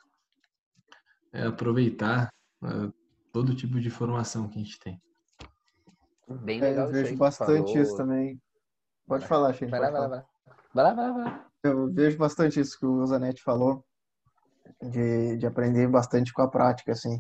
[1.34, 2.32] é, aproveitar
[2.64, 2.68] é,
[3.34, 5.02] todo tipo de formação que a gente tem.
[6.30, 6.86] Bem legal.
[6.86, 8.40] É, eu vejo bastante isso também.
[9.08, 9.72] Pode falar, Chico.
[9.72, 10.26] Vai lá, vai lá, vai lá.
[10.74, 11.46] Vai lá, vai lá.
[11.64, 13.84] Eu vejo bastante isso que o Zanetti falou,
[14.82, 17.20] de, de aprender bastante com a prática, assim.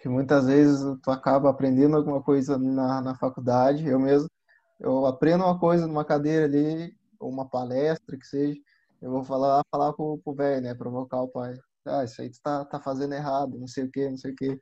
[0.00, 4.28] Que muitas vezes tu acaba aprendendo alguma coisa na, na faculdade, eu mesmo,
[4.80, 8.58] eu aprendo uma coisa numa cadeira ali, ou uma palestra, que seja,
[9.00, 11.54] eu vou falar, falar pro, pro velho, né, provocar o pai
[11.86, 14.36] ah, isso aí tu tá, tá fazendo errado, não sei o que, não sei o
[14.36, 14.60] que.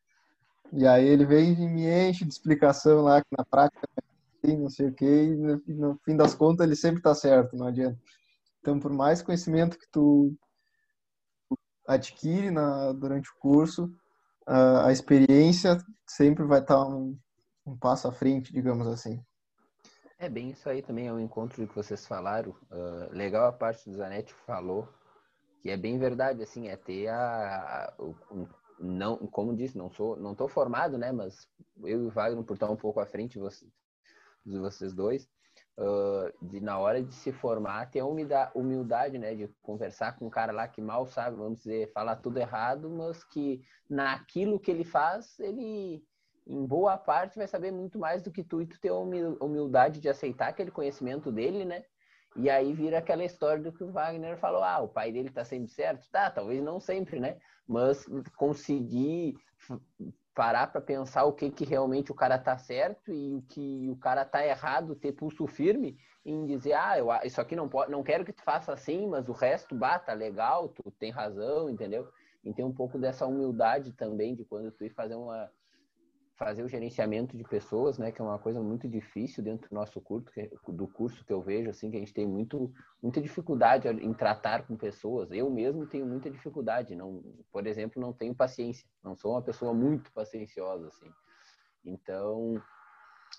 [0.73, 3.87] E aí ele vem e me enche de explicação lá, que na prática
[4.43, 7.99] não sei o que, e no, fim das contas ele sempre tá certo, não adianta.
[8.61, 10.35] Então, por mais conhecimento que tu
[11.87, 13.93] adquire na, durante o curso,
[14.47, 17.19] a, a experiência sempre vai estar tá um,
[17.67, 19.23] um passo à frente, digamos assim.
[20.19, 22.51] É bem isso aí também, é um encontro que vocês falaram.
[22.71, 24.89] Uh, legal a parte do Zanetti falou
[25.61, 28.47] que é bem verdade, assim, é ter a, a um,
[28.79, 31.49] não, como disse, não sou, não tô formado, né, mas
[31.83, 33.39] eu e o Wagner por estar um pouco à frente
[34.45, 35.29] de vocês, dois,
[35.79, 40.27] uh, de na hora de se formar ter a humildade, humildade, né, de conversar com
[40.27, 44.71] um cara lá que mal sabe, vamos dizer, falar tudo errado, mas que naquilo que
[44.71, 46.05] ele faz, ele
[46.47, 50.01] em boa parte vai saber muito mais do que tu e tu ter a humildade
[50.01, 51.85] de aceitar aquele conhecimento dele, né?
[52.37, 55.45] E aí vira aquela história do que o Wagner falou: ah, o pai dele tá
[55.45, 56.09] sempre certo.
[56.11, 57.39] Tá, talvez não sempre, né?
[57.69, 58.07] Mas
[58.37, 59.37] conseguir
[60.35, 63.97] parar para pensar o que, que realmente o cara tá certo e o que o
[63.97, 68.03] cara tá errado, ter pulso firme em dizer, ah, eu, isso aqui não pode, não
[68.03, 72.09] quero que tu faça assim, mas o resto bata legal, tu tem razão, entendeu?
[72.45, 75.51] E tem um pouco dessa humildade também de quando tu ir fazer uma
[76.39, 80.01] fazer o gerenciamento de pessoas, né, que é uma coisa muito difícil dentro do nosso
[80.01, 82.73] curso, que, do curso que eu vejo, assim, que a gente tem muito,
[83.03, 85.33] muita dificuldade em tratar com pessoas.
[85.33, 89.75] Eu mesmo tenho muita dificuldade, não, por exemplo, não tenho paciência, não sou uma pessoa
[89.75, 91.11] muito pacienciosa, assim.
[91.85, 92.63] Então,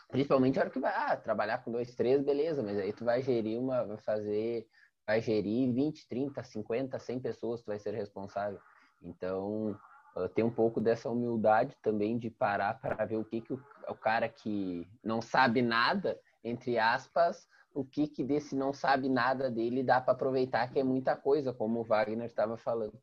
[0.09, 3.21] principalmente a hora que vai ah, trabalhar com dois, três, beleza, mas aí tu vai
[3.21, 4.67] gerir uma, vai fazer,
[5.07, 8.59] vai gerir 20, 30, 50, 100 pessoas, tu vai ser responsável.
[9.01, 9.79] Então,
[10.15, 13.61] uh, ter um pouco dessa humildade também de parar para ver o que, que o,
[13.87, 19.49] o, cara que não sabe nada, entre aspas, o que, que desse não sabe nada
[19.49, 22.99] dele dá para aproveitar, que é muita coisa, como o Wagner estava falando.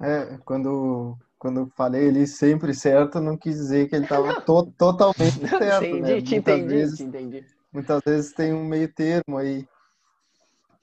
[0.00, 5.46] É, quando, quando falei ele sempre certo, não quis dizer que ele estava to, totalmente
[5.48, 5.84] certo.
[5.84, 6.22] entendi, né?
[6.22, 7.46] te entendi, vezes, te entendi.
[7.72, 9.68] Muitas vezes tem um meio termo aí.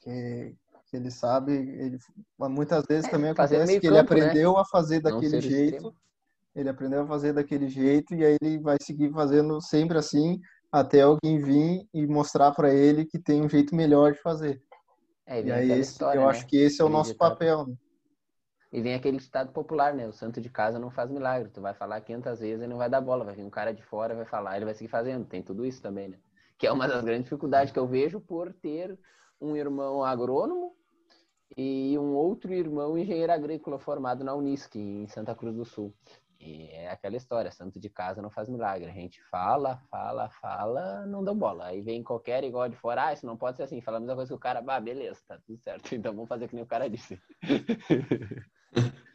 [0.02, 0.56] Que
[0.94, 1.98] ele sabe, ele
[2.38, 4.22] muitas vezes é, também acontece que ele campo, né?
[4.22, 4.60] aprendeu né?
[4.60, 5.96] a fazer daquele jeito, extremo.
[6.56, 10.40] ele aprendeu a fazer daquele jeito e aí ele vai seguir fazendo sempre assim
[10.72, 14.62] até alguém vir e mostrar para ele que tem um jeito melhor de fazer.
[15.26, 16.30] É, e aí esse, história, eu né?
[16.30, 17.66] acho que esse é o nosso papel.
[17.68, 17.76] Né?
[18.72, 20.06] E vem aquele estado popular, né?
[20.06, 21.50] O santo de casa não faz milagre.
[21.50, 23.24] Tu vai falar 500 vezes e não vai dar bola.
[23.24, 25.26] Vai vir um cara de fora, vai falar, ele vai seguir fazendo.
[25.26, 26.18] Tem tudo isso também, né?
[26.58, 29.00] Que é uma das grandes dificuldades que eu vejo por ter
[29.40, 30.76] um irmão agrônomo
[31.58, 35.94] e um outro irmão engenheiro agrícola formado na Unisc, em Santa Cruz do Sul.
[36.40, 38.90] E é aquela história, santo de casa não faz milagre.
[38.90, 41.68] A gente fala, fala, fala, não dá bola.
[41.68, 43.82] Aí vem qualquer igual de fora, ah, isso não pode ser assim.
[43.82, 45.90] Fala a mesma coisa que o cara, bah, beleza, tá tudo certo.
[45.96, 47.20] Então vamos fazer que nem o cara disse.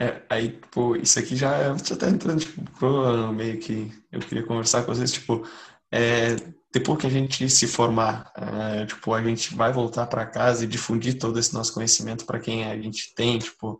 [0.00, 4.44] É, aí, tipo, isso aqui já, já tá entrando, tipo, pro meio que eu queria
[4.44, 5.46] conversar com vocês, tipo,
[5.92, 6.34] é,
[6.72, 10.68] depois que a gente se formar, uh, tipo, a gente vai voltar para casa e
[10.68, 13.72] difundir todo esse nosso conhecimento para quem a gente tem, tipo,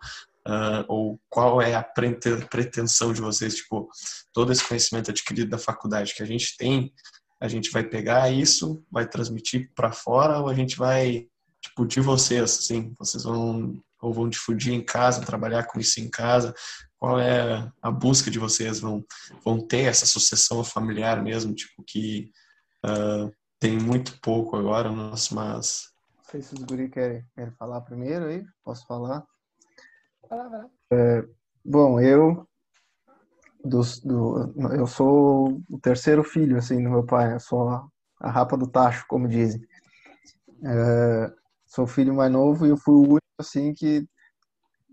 [0.46, 3.88] uh, ou qual é a pretensão de vocês, tipo,
[4.32, 6.92] todo esse conhecimento adquirido da faculdade que a gente tem,
[7.40, 11.26] a gente vai pegar isso, vai transmitir para fora ou a gente vai
[11.62, 16.10] tipo, de vocês, assim, vocês vão ou vão difundir em casa, trabalhar com isso em
[16.10, 16.52] casa?
[16.98, 18.80] Qual é a busca de vocês?
[18.80, 19.04] Vão,
[19.44, 22.30] vão ter essa sucessão familiar mesmo, tipo, que
[22.84, 25.30] uh, tem muito pouco agora, mas...
[25.30, 29.24] Não sei se os guri querem, querem falar primeiro aí, posso falar?
[30.28, 30.70] Vai lá, vai lá.
[30.92, 31.28] É,
[31.64, 32.46] bom, eu
[33.64, 37.86] do, do, eu sou o terceiro filho assim do meu pai, eu sou a,
[38.20, 39.60] a rapa do tacho, como dizem.
[40.64, 41.32] É,
[41.66, 44.06] sou o filho mais novo e eu fui o único assim que,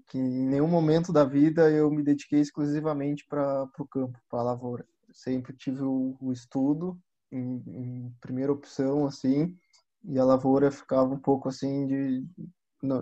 [0.08, 4.44] que em nenhum momento da vida eu me dediquei exclusivamente para o campo, para a
[4.44, 4.86] lavoura.
[5.12, 6.98] Sempre tive o, o estudo
[7.32, 9.56] em, em, primeira opção assim
[10.04, 12.26] e a lavoura ficava um pouco assim de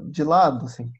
[0.09, 0.91] de lado assim.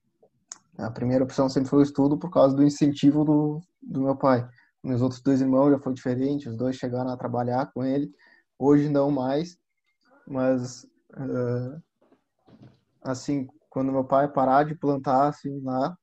[0.77, 4.47] A primeira opção sempre foi o estudo por causa do incentivo do, do meu pai.
[4.83, 8.11] Meus outros dois irmãos já foi diferente, os dois chegaram a trabalhar com ele.
[8.59, 9.57] Hoje não mais,
[10.27, 10.83] mas
[11.15, 11.81] uh,
[13.03, 15.97] assim, quando meu pai parar de plantar assim lá,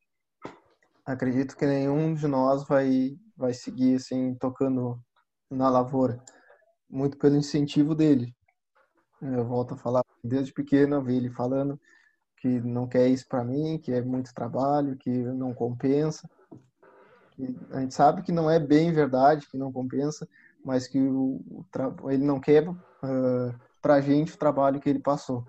[1.06, 4.98] acredito que nenhum de nós vai vai seguir assim tocando
[5.50, 6.22] na lavoura,
[6.94, 8.32] muito pelo incentivo dele.
[9.20, 11.78] Eu volto a falar desde pequeno, eu vi ele falando
[12.36, 16.28] que não quer isso para mim, que é muito trabalho, que não compensa.
[17.38, 20.28] E a gente sabe que não é bem verdade, que não compensa,
[20.64, 21.42] mas que o,
[22.10, 25.44] ele não quer uh, para a gente o trabalho que ele passou.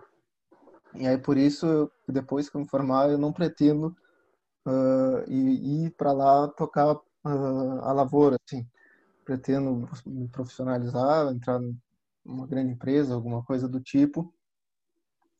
[0.96, 3.96] E aí por isso, depois que eu me formar, eu não pretendo
[4.66, 8.66] uh, ir, ir para lá tocar uh, a lavoura, assim.
[9.26, 11.59] Pretendo me profissionalizar, entrar
[12.23, 14.34] numa grande empresa, alguma coisa do tipo.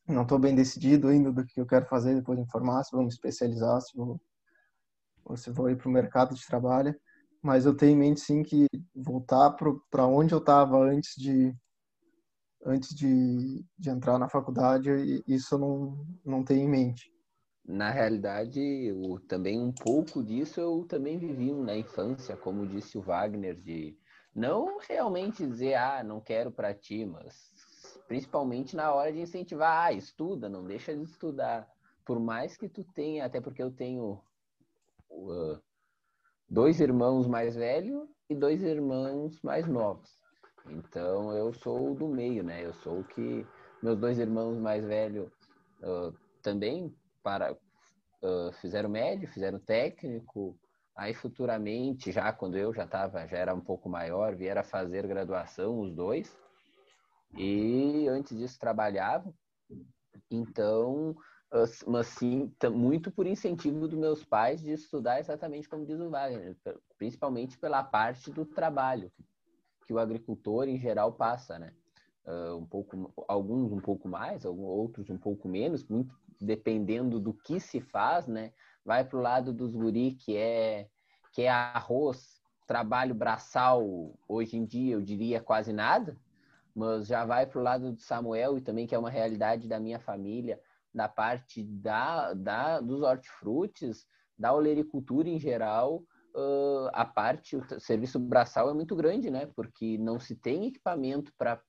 [0.06, 2.92] Não estou bem decidido ainda do que eu quero fazer depois de me formar, se
[2.92, 4.20] vou me especializar, se vou,
[5.24, 6.94] ou se vou ir para o mercado de trabalho.
[7.42, 9.56] Mas eu tenho em mente sim que voltar
[9.90, 11.54] para onde eu estava antes de
[12.64, 14.90] antes de, de entrar na faculdade,
[15.26, 17.15] isso eu não, não tenho em mente.
[17.68, 23.02] Na realidade, o, também um pouco disso eu também vivi na infância, como disse o
[23.02, 23.98] Wagner, de
[24.32, 27.52] não realmente dizer, ah, não quero para ti, mas
[28.06, 31.68] principalmente na hora de incentivar, ah, estuda, não deixa de estudar.
[32.04, 34.22] Por mais que tu tenha, até porque eu tenho
[35.10, 35.60] uh,
[36.48, 40.08] dois irmãos mais velhos e dois irmãos mais novos.
[40.70, 42.64] Então eu sou do meio, né?
[42.64, 43.44] Eu sou o que
[43.82, 45.28] meus dois irmãos mais velhos
[45.82, 46.94] uh, também
[47.26, 50.56] para uh, fizeram médio, fizeram técnico.
[50.94, 55.80] Aí futuramente, já quando eu já estava, já era um pouco maior, vieram fazer graduação
[55.80, 56.38] os dois.
[57.36, 59.34] E antes disso trabalhavam.
[60.30, 61.16] Então,
[61.84, 66.56] mas sim, muito por incentivo dos meus pais de estudar exatamente como diz o Wagner,
[66.96, 69.10] principalmente pela parte do trabalho,
[69.84, 71.72] que o agricultor em geral passa, né?
[72.24, 77.60] Uh, um pouco, alguns um pouco mais, outros um pouco menos, muito dependendo do que
[77.60, 78.52] se faz, né?
[78.84, 80.88] Vai para o lado dos guri que é
[81.32, 83.84] que é arroz, trabalho braçal,
[84.26, 86.16] hoje em dia eu diria quase nada,
[86.74, 89.78] mas já vai para o lado do Samuel e também que é uma realidade da
[89.78, 90.60] minha família,
[90.94, 94.06] da parte da, da dos hortifrutis,
[94.38, 96.02] da olericultura em geral,
[96.34, 99.46] uh, a parte, o serviço braçal é muito grande, né?
[99.54, 101.60] Porque não se tem equipamento para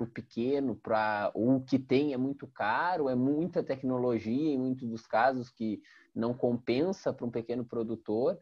[0.00, 5.06] o pequeno, para o que tem é muito caro, é muita tecnologia em muitos dos
[5.06, 5.80] casos que
[6.14, 8.38] não compensa para um pequeno produtor.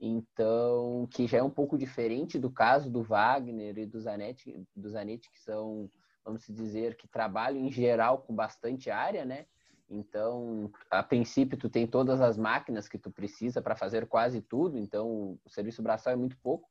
[0.00, 4.88] Então, que já é um pouco diferente do caso do Wagner e do Zanetti, do
[4.88, 5.90] Zanetti que são,
[6.24, 9.46] vamos dizer, que trabalham em geral com bastante área, né?
[9.90, 14.78] Então, a princípio, tu tem todas as máquinas que tu precisa para fazer quase tudo.
[14.78, 16.68] Então, o serviço braçal é muito pouco.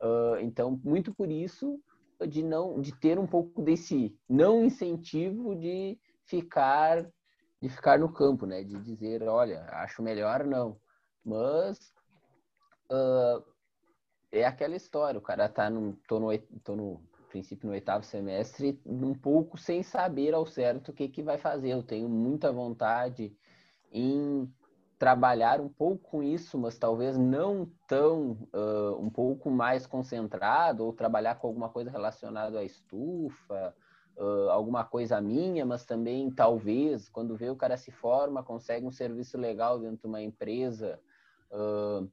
[0.00, 1.78] Uh, então, muito por isso
[2.26, 7.06] de não, de ter um pouco desse não incentivo de ficar,
[7.60, 8.62] de ficar no campo, né?
[8.62, 10.78] De dizer, olha, acho melhor não.
[11.24, 11.92] Mas
[12.90, 13.44] uh,
[14.30, 15.18] é aquela história.
[15.18, 19.82] O cara tá no, tô no, tô no princípio no oitavo semestre, um pouco sem
[19.82, 21.70] saber ao certo o que, que vai fazer.
[21.70, 23.34] Eu tenho muita vontade
[23.90, 24.52] em
[25.02, 30.92] trabalhar um pouco com isso, mas talvez não tão, uh, um pouco mais concentrado, ou
[30.92, 33.74] trabalhar com alguma coisa relacionada à estufa,
[34.16, 38.92] uh, alguma coisa minha, mas também talvez, quando vê o cara se forma, consegue um
[38.92, 41.00] serviço legal dentro de uma empresa,
[41.50, 42.08] uh,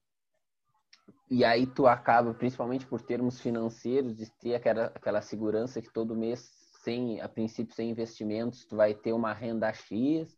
[1.30, 6.16] e aí tu acaba, principalmente por termos financeiros, de ter aquela, aquela segurança que todo
[6.16, 6.40] mês,
[6.84, 10.36] sem, a princípio, sem investimentos, tu vai ter uma renda X.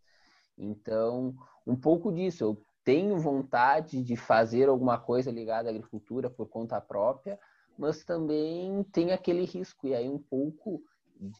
[0.57, 1.33] Então,
[1.65, 2.43] um pouco disso.
[2.43, 7.39] Eu tenho vontade de fazer alguma coisa ligada à agricultura por conta própria,
[7.77, 9.87] mas também tem aquele risco.
[9.87, 10.81] E aí, um pouco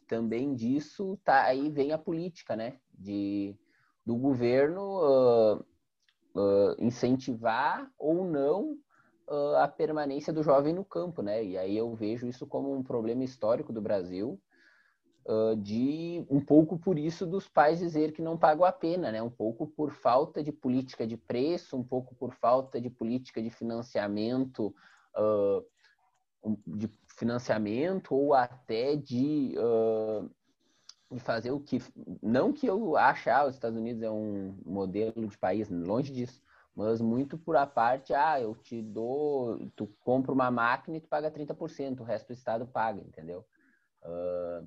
[0.08, 2.78] também disso, tá aí vem a política, né?
[3.02, 3.56] de
[4.06, 5.60] do governo uh,
[6.36, 8.78] uh, incentivar ou não
[9.28, 11.44] uh, a permanência do jovem no campo, né?
[11.44, 14.42] E aí eu vejo isso como um problema histórico do Brasil,
[15.62, 19.22] de um pouco por isso dos pais dizer que não pagam a pena, né?
[19.22, 23.50] Um pouco por falta de política de preço, um pouco por falta de política de
[23.50, 24.74] financiamento,
[26.66, 29.56] de financiamento ou até de
[31.12, 31.80] de fazer o que
[32.22, 36.42] não que eu ache ah, os Estados Unidos é um modelo de país longe disso
[36.74, 41.10] mas muito por a parte ah eu te dou tu compra uma máquina e tu
[41.10, 43.46] paga 30% o resto do estado paga entendeu
[44.04, 44.66] uh,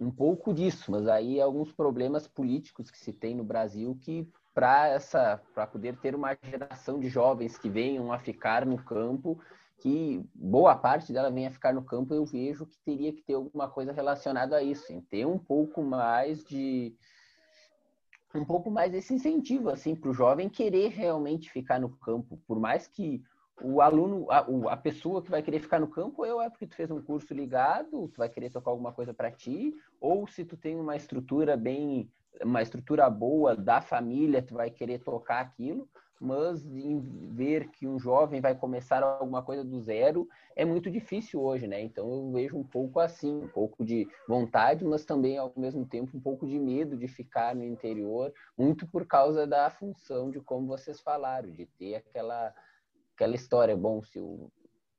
[0.00, 4.88] um pouco disso mas aí alguns problemas políticos que se tem no Brasil que para
[4.88, 9.38] essa para poder ter uma geração de jovens que venham a ficar no campo
[9.80, 13.68] que boa parte dela venha ficar no campo, eu vejo que teria que ter alguma
[13.68, 16.94] coisa relacionada a isso, em ter um pouco mais de
[18.34, 22.60] um pouco mais desse incentivo assim para o jovem querer realmente ficar no campo, por
[22.60, 23.24] mais que
[23.62, 26.74] o aluno, a, a pessoa que vai querer ficar no campo, ou é porque tu
[26.74, 30.56] fez um curso ligado, tu vai querer tocar alguma coisa para ti, ou se tu
[30.56, 32.10] tem uma estrutura bem,
[32.42, 35.88] uma estrutura boa da família, tu vai querer tocar aquilo
[36.20, 37.00] mas em
[37.32, 41.80] ver que um jovem vai começar alguma coisa do zero é muito difícil hoje, né?
[41.80, 46.14] Então eu vejo um pouco assim, um pouco de vontade, mas também ao mesmo tempo
[46.14, 50.66] um pouco de medo de ficar no interior, muito por causa da função de como
[50.66, 52.52] vocês falaram, de ter aquela
[53.20, 54.50] aquela história, bom, se o,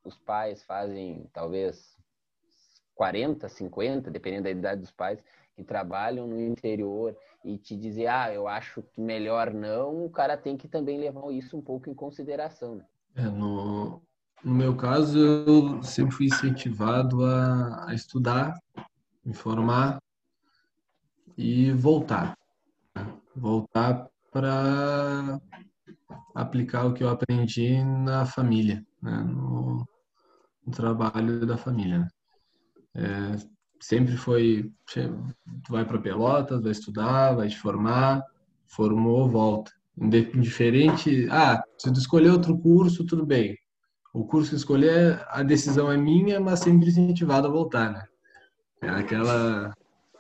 [0.04, 1.98] os pais fazem talvez
[2.94, 5.24] 40, 50, dependendo da idade dos pais,
[5.56, 10.38] que trabalham no interior e te dizer, ah, eu acho que melhor não, o cara
[10.38, 12.76] tem que também levar isso um pouco em consideração.
[12.76, 12.86] Né?
[13.16, 14.00] É, no,
[14.44, 18.54] no meu caso, eu sempre fui incentivado a, a estudar,
[19.26, 20.00] me formar
[21.36, 22.38] e voltar.
[23.36, 25.42] Voltar para
[26.36, 29.24] aplicar o que eu aprendi na família, né?
[29.24, 29.86] no,
[30.66, 32.00] no trabalho da família.
[32.00, 32.08] Né?
[32.96, 33.36] É,
[33.80, 38.24] sempre foi, tu vai para Pelotas, vai estudar, vai te formar,
[38.68, 39.72] formou, volta.
[39.98, 43.58] Indiferente, ah, se tu escolher outro curso, tudo bem.
[44.14, 48.06] O curso que escolher, a decisão é minha, mas sempre incentivado a voltar, né?
[48.82, 49.74] É aquela,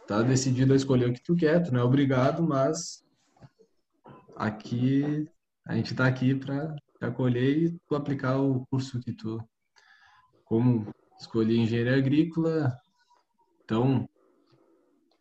[0.07, 3.03] tá decidido a escolher o que tu quer, tu não é obrigado, mas
[4.35, 5.27] aqui,
[5.65, 9.43] a gente tá aqui para acolher e tu aplicar o curso que tu,
[10.45, 12.77] como escolhi engenharia agrícola,
[13.71, 14.05] então,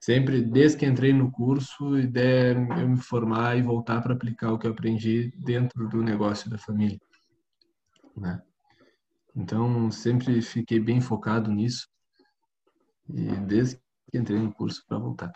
[0.01, 4.53] sempre, desde que entrei no curso, ideia é eu me formar e voltar para aplicar
[4.53, 6.99] o que eu aprendi dentro do negócio da família.
[8.17, 8.43] Né?
[9.37, 11.87] Então, sempre fiquei bem focado nisso.
[13.09, 13.77] E desde
[14.11, 15.33] que entrei no curso para voltar.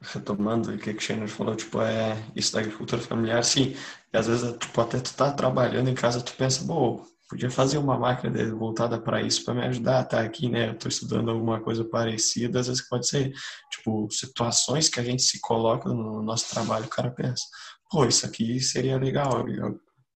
[0.00, 3.76] Retomando o que o Xander falou, tipo, é isso da agricultura familiar, sim.
[4.12, 7.78] E às vezes, tipo, até tu tá trabalhando em casa, tu pensa, bom, podia fazer
[7.78, 10.68] uma máquina voltada para isso para me ajudar estar aqui, né?
[10.68, 13.32] Eu estou estudando alguma coisa parecida, às vezes pode ser,
[13.70, 17.44] tipo, situações que a gente se coloca no nosso trabalho, o cara pensa,
[17.90, 19.44] pô, isso aqui seria legal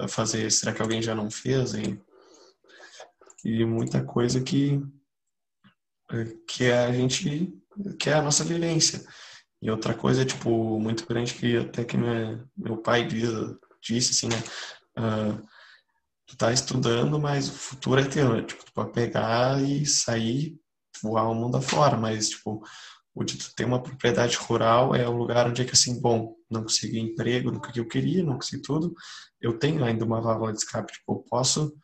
[0.09, 1.75] fazer, será que alguém já não fez?
[1.75, 2.01] E,
[3.45, 4.81] e muita coisa que
[6.47, 7.53] que a gente
[7.99, 9.05] que é a nossa vivência.
[9.63, 13.29] E outra coisa, tipo, muito grande que até que meu, meu pai diz,
[13.83, 14.43] disse assim, né?
[14.99, 15.47] Uh,
[16.27, 18.43] tu tá estudando, mas o futuro é teu, né?
[18.43, 20.59] Tipo, tu pode pegar e sair,
[21.03, 22.63] voar o mundo afora, mas, tipo,
[23.15, 26.37] o de tu ter uma propriedade rural é um lugar onde é que, assim, bom,
[26.51, 28.95] não consegui emprego no que eu queria, não consegui tudo,
[29.41, 31.75] eu tenho ainda uma válvula de escape, tipo, eu posso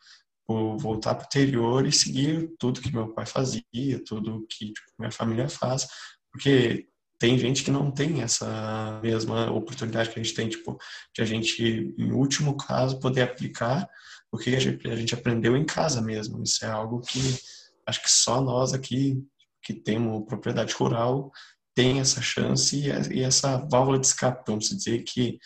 [0.79, 3.63] voltar para o interior e seguir tudo que meu pai fazia,
[4.05, 5.85] tudo que tipo, minha família faz,
[6.31, 6.87] porque
[7.19, 10.77] tem gente que não tem essa mesma oportunidade que a gente tem, tipo,
[11.15, 13.89] de a gente, em último caso, poder aplicar
[14.31, 16.43] o que a gente, a gente aprendeu em casa mesmo.
[16.43, 17.19] Isso é algo que
[17.87, 19.23] acho que só nós aqui
[19.63, 21.31] que temos propriedade rural
[21.73, 25.37] tem essa chance e essa válvula de escape, vamos dizer que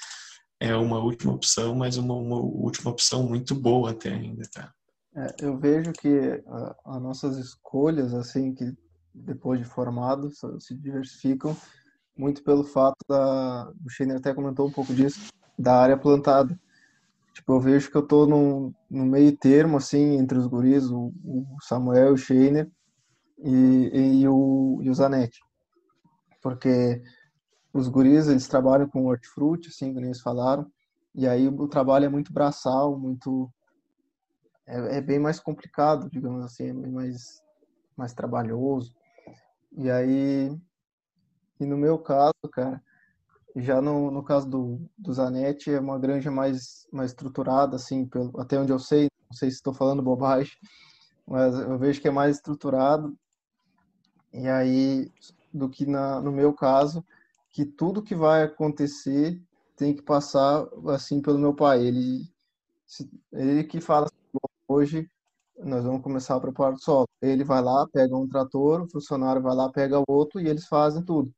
[0.61, 4.71] é uma última opção, mas uma, uma última opção muito boa até ainda, tá?
[5.15, 6.41] É, eu vejo que
[6.85, 8.71] as nossas escolhas, assim, que
[9.13, 11.55] depois de formados, se diversificam
[12.17, 16.59] muito pelo fato da, o Scheiner até comentou um pouco disso, da área plantada.
[17.33, 21.13] Tipo, eu vejo que eu tô no, no meio termo, assim, entre os guris, o,
[21.23, 22.69] o Samuel, o Scheiner
[23.39, 25.39] e, e, o, e o Zanetti.
[26.41, 27.01] Porque
[27.73, 30.69] os guris, eles trabalham com hortifruti, assim, como eles falaram,
[31.15, 33.49] e aí o trabalho é muito braçal, muito...
[34.67, 37.41] É, é bem mais complicado, digamos assim, é mais,
[37.97, 38.93] mais trabalhoso.
[39.77, 40.51] E aí,
[41.59, 42.81] e no meu caso, cara,
[43.55, 48.39] Já no, no caso do, do Zanetti, é uma granja mais, mais estruturada, assim, pelo,
[48.39, 50.53] até onde eu sei, não sei se estou falando bobagem,
[51.27, 53.17] mas eu vejo que é mais estruturado.
[54.33, 55.11] E aí,
[55.53, 57.05] do que na, no meu caso,
[57.49, 59.41] que tudo que vai acontecer
[59.75, 61.85] tem que passar, assim, pelo meu pai.
[61.85, 62.29] Ele,
[63.33, 65.09] ele que fala assim, hoje
[65.63, 67.07] nós vamos começar a preparar o solo.
[67.21, 71.03] Ele vai lá, pega um trator, o funcionário vai lá, pega outro e eles fazem
[71.03, 71.33] tudo.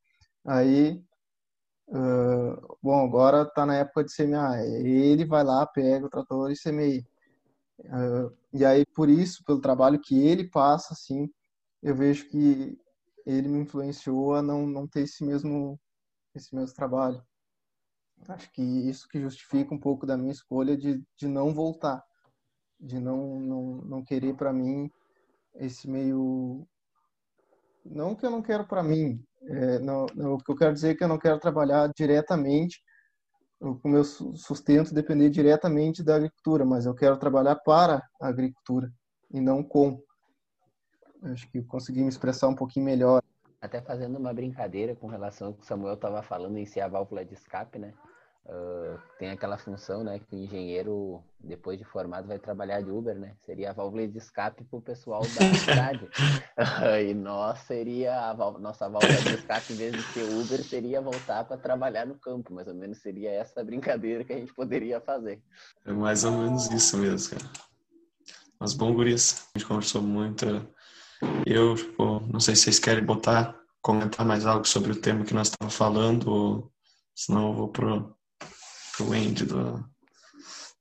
[0.46, 1.04] Aí
[1.88, 4.60] Uh, bom, agora está na época de semear.
[4.62, 7.06] Ele vai lá, pega o trator e semeia.
[7.80, 11.30] Uh, e aí, por isso, pelo trabalho que ele passa, assim,
[11.82, 12.78] eu vejo que
[13.26, 15.80] ele me influenciou a não, não ter esse mesmo,
[16.36, 17.24] esse mesmo trabalho.
[18.28, 22.04] Acho que isso que justifica um pouco da minha escolha de, de não voltar,
[22.84, 24.92] de não, não, não querer para mim
[25.56, 26.68] esse meio.
[27.86, 30.92] Não que eu não quero para mim, é, não, não, o que eu quero dizer
[30.92, 32.82] é que eu não quero trabalhar diretamente,
[33.60, 38.92] o meu sustento depender diretamente da agricultura, mas eu quero trabalhar para a agricultura
[39.32, 40.02] e não com.
[41.24, 43.22] Acho que consegui me expressar um pouquinho melhor.
[43.62, 46.88] Até fazendo uma brincadeira com relação ao que o Samuel estava falando em ser a
[46.90, 47.94] válvula de escape, né?
[48.46, 53.16] Uh, tem aquela função, né, que o engenheiro, depois de formado, vai trabalhar de Uber,
[53.16, 53.38] né?
[53.40, 56.10] Seria a válvula de escape para o pessoal da cidade.
[57.08, 61.46] e nós seria a nossa válvula de escape, em vez de ser Uber, seria voltar
[61.46, 62.54] para trabalhar no campo.
[62.54, 65.42] Mais ou menos seria essa brincadeira que a gente poderia fazer.
[65.86, 67.50] É mais ou menos isso mesmo, cara.
[68.60, 70.46] Mas bom, guris, a gente conversou muito.
[71.46, 75.34] Eu, tipo, não sei se vocês querem botar, comentar mais algo sobre o tema que
[75.34, 76.72] nós estamos falando, ou
[77.16, 78.14] senão eu vou pro
[78.96, 79.84] pro Andy do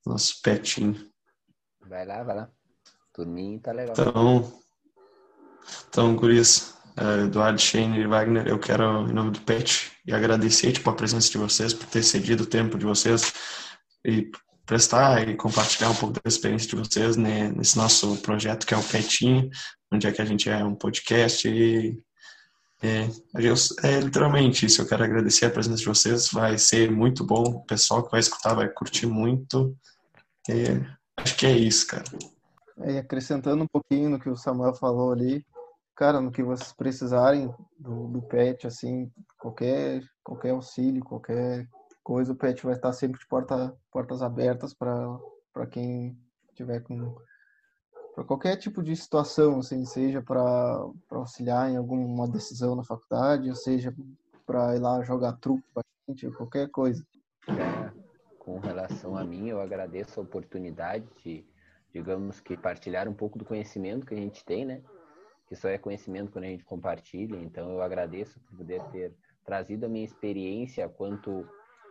[0.07, 1.11] nosso petinho.
[1.89, 2.51] Vai lá, vai lá.
[3.13, 3.95] Turminho tá legal.
[3.99, 4.63] Então,
[5.89, 10.73] então guris, uh, Eduardo, Shane e Wagner, eu quero, em nome do Pet, e agradecer
[10.73, 13.33] tipo, a presença de vocês, por ter cedido o tempo de vocês
[14.05, 14.31] e
[14.65, 18.77] prestar e compartilhar um pouco da experiência de vocês né, nesse nosso projeto que é
[18.77, 19.51] o Petinho,
[19.93, 22.01] onde é que a gente é um podcast e
[22.83, 23.09] é,
[23.85, 24.83] é literalmente isso.
[24.83, 26.29] Eu quero agradecer a presença de vocês.
[26.29, 27.43] Vai ser muito bom.
[27.43, 29.77] O pessoal que vai escutar vai curtir muito.
[30.51, 30.85] É,
[31.17, 32.05] acho que é isso, cara.
[32.81, 35.47] É, acrescentando um pouquinho no que o Samuel falou ali,
[35.95, 39.09] cara, no que vocês precisarem do, do PET, assim,
[39.39, 41.69] qualquer, qualquer auxílio, qualquer
[42.03, 46.19] coisa, o PET vai estar sempre de porta, portas abertas para quem
[46.55, 47.15] tiver com
[48.15, 53.57] para qualquer tipo de situação, assim, seja para auxiliar em alguma decisão na faculdade, ou
[53.57, 53.95] seja
[54.47, 57.07] para ir lá jogar truque para gente, qualquer coisa.
[57.49, 57.91] É,
[58.39, 61.45] com relação a mim, eu agradeço a oportunidade de,
[61.91, 64.83] digamos que, partilhar um pouco do conhecimento que a gente tem, né?
[65.47, 67.37] Que só é conhecimento quando a gente compartilha.
[67.37, 71.49] Então, eu agradeço por poder ter trazido a minha experiência quanto,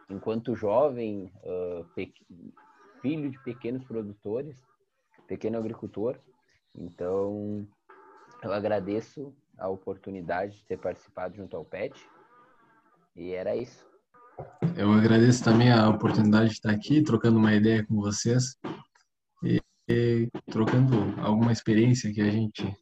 [0.10, 1.86] enquanto jovem, uh,
[3.02, 4.62] filho de pequenos produtores,
[5.32, 6.20] pequeno agricultor.
[6.78, 7.66] Então,
[8.44, 11.96] eu agradeço a oportunidade de ter participado junto ao PET.
[13.16, 13.86] E era isso.
[14.76, 18.58] Eu agradeço também a oportunidade de estar aqui, trocando uma ideia com vocês
[19.42, 22.76] e, e trocando alguma experiência que a gente,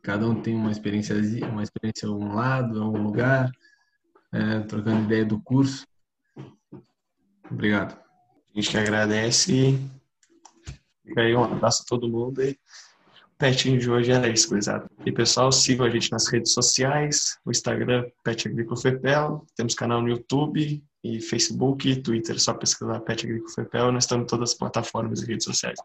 [0.00, 1.16] cada um tem uma experiência,
[1.50, 3.50] uma experiência a um lado, a um lugar,
[4.32, 5.84] é, trocando ideia do curso.
[7.50, 7.98] Obrigado.
[7.98, 9.80] A gente que agradece
[11.06, 14.90] Fica aí um abraço a todo mundo e o petinho de hoje era isso, gurizada.
[15.04, 20.02] E pessoal, sigam a gente nas redes sociais, o Instagram Pet Agrícola Fepel, temos canal
[20.02, 24.50] no YouTube e Facebook e Twitter, só pesquisar Pet Agrícola Fepel, nós estamos em todas
[24.50, 25.78] as plataformas e redes sociais.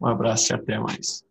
[0.00, 1.24] Um abraço e até mais.